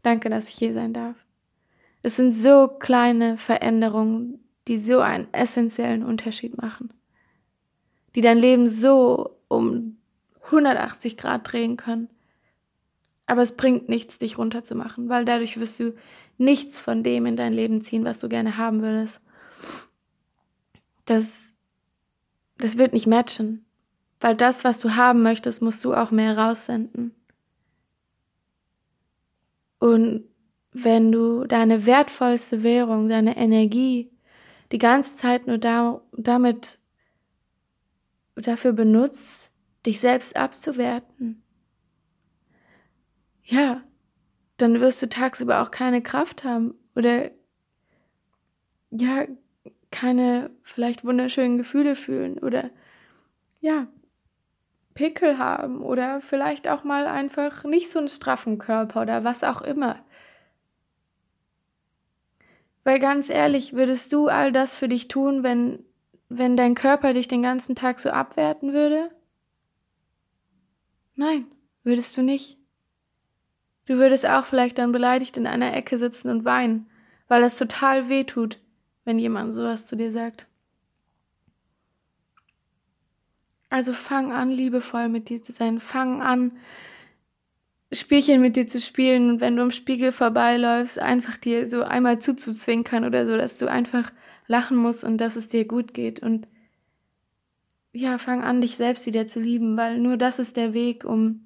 Danke, 0.02 0.30
dass 0.30 0.48
ich 0.48 0.54
hier 0.54 0.72
sein 0.72 0.94
darf. 0.94 1.14
Es 2.02 2.16
sind 2.16 2.32
so 2.32 2.68
kleine 2.68 3.36
Veränderungen, 3.36 4.42
die 4.66 4.78
so 4.78 5.00
einen 5.00 5.28
essentiellen 5.32 6.04
Unterschied 6.04 6.56
machen, 6.56 6.94
die 8.14 8.22
dein 8.22 8.38
Leben 8.38 8.66
so 8.66 9.36
um 9.48 9.98
180 10.46 11.18
Grad 11.18 11.52
drehen 11.52 11.76
können. 11.76 12.08
Aber 13.26 13.42
es 13.42 13.56
bringt 13.56 13.90
nichts, 13.90 14.18
dich 14.18 14.38
runterzumachen, 14.38 15.10
weil 15.10 15.26
dadurch 15.26 15.60
wirst 15.60 15.80
du 15.80 15.94
nichts 16.38 16.80
von 16.80 17.02
dem 17.02 17.26
in 17.26 17.36
dein 17.36 17.52
Leben 17.52 17.80
ziehen, 17.80 18.04
was 18.04 18.18
du 18.18 18.28
gerne 18.28 18.56
haben 18.56 18.82
würdest. 18.82 19.20
Das, 21.04 21.52
das 22.58 22.78
wird 22.78 22.92
nicht 22.92 23.06
matchen. 23.06 23.64
Weil 24.20 24.34
das, 24.34 24.64
was 24.64 24.80
du 24.80 24.96
haben 24.96 25.22
möchtest, 25.22 25.62
musst 25.62 25.84
du 25.84 25.94
auch 25.94 26.10
mehr 26.10 26.36
raussenden. 26.38 27.14
Und 29.78 30.24
wenn 30.72 31.12
du 31.12 31.44
deine 31.44 31.86
wertvollste 31.86 32.62
Währung, 32.62 33.08
deine 33.08 33.36
Energie, 33.36 34.10
die 34.72 34.78
ganze 34.78 35.16
Zeit 35.16 35.46
nur 35.46 35.58
da, 35.58 36.00
damit 36.12 36.80
dafür 38.34 38.72
benutzt, 38.72 39.50
dich 39.84 40.00
selbst 40.00 40.36
abzuwerten, 40.36 41.42
ja, 43.44 43.82
dann 44.56 44.80
wirst 44.80 45.02
du 45.02 45.08
tagsüber 45.08 45.62
auch 45.62 45.70
keine 45.70 46.02
Kraft 46.02 46.44
haben 46.44 46.74
oder 46.94 47.30
ja, 48.90 49.26
keine 49.90 50.50
vielleicht 50.62 51.04
wunderschönen 51.04 51.58
Gefühle 51.58 51.96
fühlen 51.96 52.38
oder 52.38 52.70
ja, 53.60 53.86
Pickel 54.94 55.38
haben 55.38 55.82
oder 55.82 56.20
vielleicht 56.20 56.68
auch 56.68 56.82
mal 56.82 57.06
einfach 57.06 57.64
nicht 57.64 57.90
so 57.90 57.98
einen 57.98 58.08
straffen 58.08 58.58
Körper 58.58 59.02
oder 59.02 59.24
was 59.24 59.44
auch 59.44 59.60
immer. 59.60 60.02
Weil 62.82 63.00
ganz 63.00 63.28
ehrlich, 63.28 63.72
würdest 63.72 64.12
du 64.12 64.28
all 64.28 64.52
das 64.52 64.76
für 64.76 64.88
dich 64.88 65.08
tun, 65.08 65.42
wenn, 65.42 65.84
wenn 66.28 66.56
dein 66.56 66.74
Körper 66.74 67.12
dich 67.12 67.28
den 67.28 67.42
ganzen 67.42 67.74
Tag 67.74 68.00
so 68.00 68.10
abwerten 68.10 68.72
würde? 68.72 69.10
Nein, 71.16 71.46
würdest 71.82 72.16
du 72.16 72.22
nicht. 72.22 72.55
Du 73.86 73.98
würdest 73.98 74.26
auch 74.26 74.46
vielleicht 74.46 74.78
dann 74.78 74.92
beleidigt 74.92 75.36
in 75.36 75.46
einer 75.46 75.74
Ecke 75.74 75.98
sitzen 75.98 76.28
und 76.28 76.44
weinen, 76.44 76.86
weil 77.28 77.42
es 77.42 77.56
total 77.56 78.08
weh 78.08 78.24
tut, 78.24 78.58
wenn 79.04 79.18
jemand 79.18 79.54
sowas 79.54 79.86
zu 79.86 79.96
dir 79.96 80.12
sagt. 80.12 80.46
Also 83.70 83.92
fang 83.92 84.32
an, 84.32 84.50
liebevoll 84.50 85.08
mit 85.08 85.28
dir 85.28 85.42
zu 85.42 85.52
sein. 85.52 85.80
Fang 85.80 86.22
an, 86.22 86.52
Spielchen 87.92 88.40
mit 88.40 88.56
dir 88.56 88.66
zu 88.66 88.80
spielen 88.80 89.30
und 89.30 89.40
wenn 89.40 89.56
du 89.56 89.62
im 89.62 89.70
Spiegel 89.70 90.10
vorbeiläufst, 90.10 90.98
einfach 90.98 91.36
dir 91.36 91.68
so 91.68 91.82
einmal 91.82 92.18
zuzuzwinkern 92.18 93.04
oder 93.04 93.26
so, 93.26 93.36
dass 93.36 93.58
du 93.58 93.70
einfach 93.70 94.12
lachen 94.48 94.76
musst 94.76 95.04
und 95.04 95.18
dass 95.18 95.36
es 95.36 95.48
dir 95.48 95.64
gut 95.64 95.94
geht. 95.94 96.20
Und 96.20 96.48
ja, 97.92 98.18
fang 98.18 98.42
an, 98.42 98.60
dich 98.60 98.76
selbst 98.76 99.06
wieder 99.06 99.28
zu 99.28 99.40
lieben, 99.40 99.76
weil 99.76 99.98
nur 99.98 100.16
das 100.16 100.38
ist 100.40 100.56
der 100.56 100.74
Weg, 100.74 101.04
um 101.04 101.45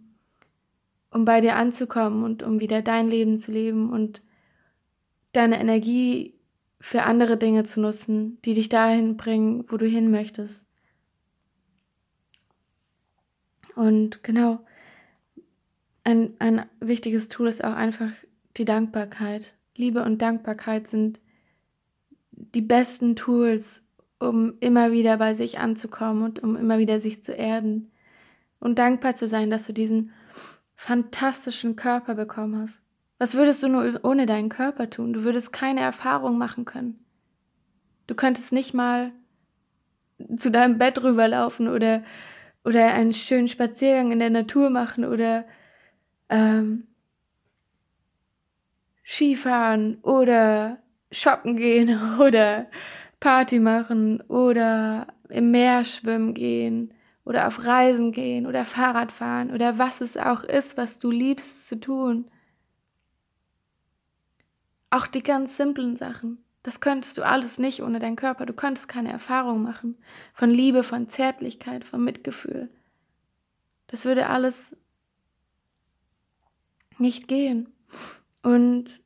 um 1.10 1.24
bei 1.24 1.40
dir 1.40 1.56
anzukommen 1.56 2.24
und 2.24 2.42
um 2.42 2.60
wieder 2.60 2.82
dein 2.82 3.08
Leben 3.08 3.38
zu 3.38 3.52
leben 3.52 3.90
und 3.90 4.22
deine 5.32 5.60
Energie 5.60 6.34
für 6.80 7.02
andere 7.02 7.36
Dinge 7.36 7.64
zu 7.64 7.80
nutzen, 7.80 8.38
die 8.44 8.54
dich 8.54 8.68
dahin 8.68 9.16
bringen, 9.16 9.64
wo 9.68 9.76
du 9.76 9.86
hin 9.86 10.10
möchtest. 10.10 10.64
Und 13.74 14.22
genau, 14.22 14.60
ein, 16.04 16.34
ein 16.38 16.66
wichtiges 16.80 17.28
Tool 17.28 17.48
ist 17.48 17.62
auch 17.62 17.74
einfach 17.74 18.10
die 18.56 18.64
Dankbarkeit. 18.64 19.54
Liebe 19.76 20.02
und 20.02 20.20
Dankbarkeit 20.22 20.88
sind 20.88 21.20
die 22.32 22.62
besten 22.62 23.16
Tools, 23.16 23.82
um 24.18 24.54
immer 24.60 24.92
wieder 24.92 25.18
bei 25.18 25.34
sich 25.34 25.58
anzukommen 25.58 26.22
und 26.22 26.42
um 26.42 26.56
immer 26.56 26.78
wieder 26.78 27.00
sich 27.00 27.22
zu 27.22 27.32
erden. 27.32 27.90
Und 28.58 28.78
dankbar 28.78 29.14
zu 29.14 29.28
sein, 29.28 29.50
dass 29.50 29.66
du 29.66 29.72
diesen 29.72 30.12
fantastischen 30.80 31.76
Körper 31.76 32.14
bekommen 32.14 32.62
hast. 32.62 32.80
Was 33.18 33.34
würdest 33.34 33.62
du 33.62 33.68
nur 33.68 34.00
ohne 34.02 34.24
deinen 34.24 34.48
Körper 34.48 34.88
tun? 34.88 35.12
Du 35.12 35.24
würdest 35.24 35.52
keine 35.52 35.80
Erfahrung 35.80 36.38
machen 36.38 36.64
können. 36.64 37.04
Du 38.06 38.14
könntest 38.14 38.50
nicht 38.50 38.72
mal 38.72 39.12
zu 40.38 40.50
deinem 40.50 40.78
Bett 40.78 41.02
rüberlaufen 41.02 41.68
oder, 41.68 42.02
oder 42.64 42.94
einen 42.94 43.12
schönen 43.12 43.48
Spaziergang 43.48 44.10
in 44.10 44.20
der 44.20 44.30
Natur 44.30 44.70
machen 44.70 45.04
oder 45.04 45.44
ähm, 46.30 46.86
Skifahren 49.04 49.98
oder 50.00 50.78
shoppen 51.12 51.58
gehen 51.58 52.00
oder 52.20 52.68
Party 53.20 53.58
machen 53.58 54.22
oder 54.22 55.08
im 55.28 55.50
Meer 55.50 55.84
schwimmen 55.84 56.32
gehen 56.32 56.94
oder 57.30 57.46
auf 57.46 57.64
Reisen 57.64 58.10
gehen 58.10 58.44
oder 58.44 58.64
Fahrrad 58.64 59.12
fahren 59.12 59.52
oder 59.52 59.78
was 59.78 60.00
es 60.00 60.16
auch 60.16 60.42
ist, 60.42 60.76
was 60.76 60.98
du 60.98 61.12
liebst 61.12 61.68
zu 61.68 61.78
tun. 61.78 62.28
Auch 64.90 65.06
die 65.06 65.22
ganz 65.22 65.56
simplen 65.56 65.96
Sachen. 65.96 66.38
Das 66.64 66.80
könntest 66.80 67.18
du 67.18 67.22
alles 67.22 67.56
nicht 67.56 67.84
ohne 67.84 68.00
deinen 68.00 68.16
Körper. 68.16 68.46
Du 68.46 68.52
könntest 68.52 68.88
keine 68.88 69.12
Erfahrung 69.12 69.62
machen 69.62 69.96
von 70.34 70.50
Liebe, 70.50 70.82
von 70.82 71.08
Zärtlichkeit, 71.08 71.84
von 71.84 72.02
Mitgefühl. 72.02 72.68
Das 73.86 74.04
würde 74.04 74.26
alles 74.26 74.76
nicht 76.98 77.28
gehen. 77.28 77.72
Und 78.42 79.00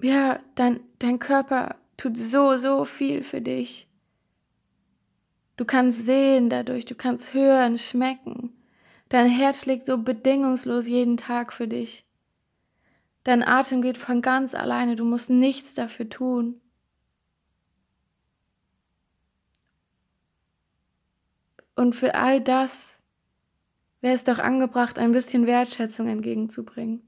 ja, 0.00 0.40
dein, 0.54 0.80
dein 0.98 1.18
Körper 1.18 1.76
tut 1.98 2.16
so, 2.16 2.56
so 2.56 2.86
viel 2.86 3.22
für 3.22 3.42
dich. 3.42 3.86
Du 5.56 5.64
kannst 5.64 6.06
sehen 6.06 6.48
dadurch, 6.48 6.84
du 6.84 6.94
kannst 6.94 7.34
hören, 7.34 7.78
schmecken. 7.78 8.52
Dein 9.08 9.28
Herz 9.28 9.60
schlägt 9.60 9.86
so 9.86 9.98
bedingungslos 9.98 10.86
jeden 10.86 11.16
Tag 11.16 11.52
für 11.52 11.68
dich. 11.68 12.06
Dein 13.24 13.42
Atem 13.42 13.82
geht 13.82 13.98
von 13.98 14.22
ganz 14.22 14.54
alleine, 14.54 14.96
du 14.96 15.04
musst 15.04 15.30
nichts 15.30 15.74
dafür 15.74 16.08
tun. 16.08 16.60
Und 21.74 21.94
für 21.94 22.14
all 22.14 22.40
das 22.40 22.98
wäre 24.00 24.14
es 24.14 24.24
doch 24.24 24.38
angebracht, 24.38 24.98
ein 24.98 25.12
bisschen 25.12 25.46
Wertschätzung 25.46 26.08
entgegenzubringen. 26.08 27.02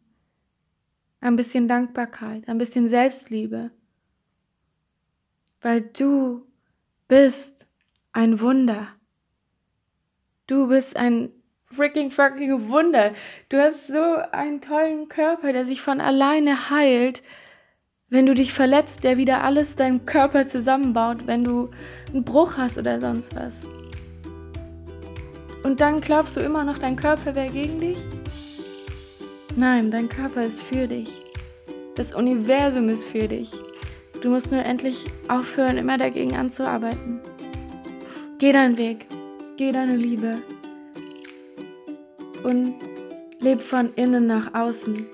Ein 1.20 1.36
bisschen 1.36 1.68
Dankbarkeit, 1.68 2.48
ein 2.48 2.58
bisschen 2.58 2.88
Selbstliebe. 2.88 3.70
Weil 5.60 5.80
du 5.80 6.46
bist 7.08 7.53
ein 8.14 8.40
Wunder. 8.40 8.88
Du 10.46 10.68
bist 10.68 10.96
ein 10.96 11.30
freaking 11.66 12.10
fucking 12.10 12.68
Wunder. 12.68 13.12
Du 13.48 13.60
hast 13.60 13.88
so 13.88 14.16
einen 14.30 14.60
tollen 14.60 15.08
Körper, 15.08 15.52
der 15.52 15.66
sich 15.66 15.82
von 15.82 16.00
alleine 16.00 16.70
heilt. 16.70 17.22
Wenn 18.08 18.26
du 18.26 18.34
dich 18.34 18.52
verletzt, 18.52 19.02
der 19.02 19.16
wieder 19.16 19.42
alles 19.42 19.74
deinem 19.74 20.06
Körper 20.06 20.46
zusammenbaut, 20.46 21.26
wenn 21.26 21.42
du 21.42 21.70
einen 22.08 22.24
Bruch 22.24 22.56
hast 22.56 22.78
oder 22.78 23.00
sonst 23.00 23.34
was. 23.34 23.56
Und 25.64 25.80
dann 25.80 26.00
glaubst 26.00 26.36
du 26.36 26.40
immer 26.40 26.62
noch, 26.62 26.78
dein 26.78 26.94
Körper 26.94 27.34
wäre 27.34 27.50
gegen 27.50 27.80
dich? 27.80 27.98
Nein, 29.56 29.90
dein 29.90 30.08
Körper 30.08 30.44
ist 30.44 30.62
für 30.62 30.86
dich. 30.86 31.10
Das 31.96 32.14
Universum 32.14 32.88
ist 32.88 33.04
für 33.04 33.26
dich. 33.26 33.50
Du 34.22 34.30
musst 34.30 34.52
nur 34.52 34.64
endlich 34.64 35.04
aufhören, 35.28 35.78
immer 35.78 35.98
dagegen 35.98 36.36
anzuarbeiten. 36.36 37.20
Geh 38.38 38.52
deinen 38.52 38.76
Weg, 38.76 39.06
geh 39.56 39.70
deine 39.70 39.96
Liebe 39.96 40.38
und 42.42 42.74
leb 43.40 43.60
von 43.60 43.94
innen 43.94 44.26
nach 44.26 44.52
außen. 44.52 45.06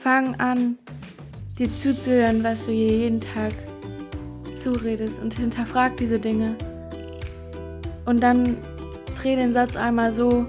Fang 0.00 0.34
an, 0.40 0.76
dir 1.56 1.70
zuzuhören, 1.70 2.42
was 2.42 2.66
du 2.66 2.72
dir 2.72 2.98
jeden 2.98 3.20
Tag 3.20 3.52
zuredest 4.62 5.20
und 5.22 5.34
hinterfrag 5.34 5.96
diese 5.96 6.18
Dinge. 6.18 6.56
Und 8.06 8.20
dann 8.20 8.56
dreh 9.16 9.36
den 9.36 9.52
Satz 9.52 9.76
einmal 9.76 10.12
so, 10.12 10.46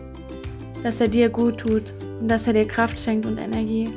dass 0.81 0.99
er 0.99 1.07
dir 1.07 1.29
gut 1.29 1.59
tut 1.59 1.93
und 2.19 2.27
dass 2.27 2.47
er 2.47 2.53
dir 2.53 2.67
Kraft 2.67 2.99
schenkt 2.99 3.27
und 3.27 3.37
Energie. 3.37 3.87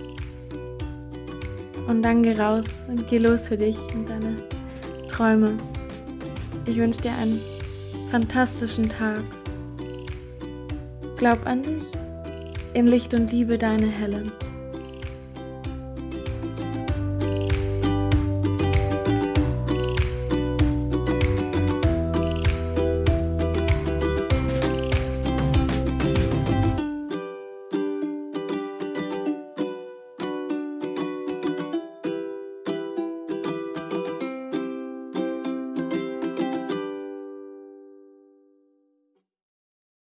Und 1.89 2.03
dann 2.03 2.23
geh 2.23 2.39
raus 2.39 2.67
und 2.89 3.09
geh 3.09 3.19
los 3.19 3.49
für 3.49 3.57
dich 3.57 3.79
und 3.95 4.07
deine 4.07 4.37
Träume. 5.09 5.57
Ich 6.69 6.77
wünsche 6.77 7.01
dir 7.01 7.13
einen 7.13 7.41
fantastischen 8.11 8.91
Tag. 8.91 9.23
Glaub 11.17 11.47
an 11.47 11.63
dich. 11.63 11.83
In 12.75 12.87
Licht 12.87 13.15
und 13.15 13.33
Liebe, 13.33 13.57
deine 13.57 13.87
Helen. 13.87 14.31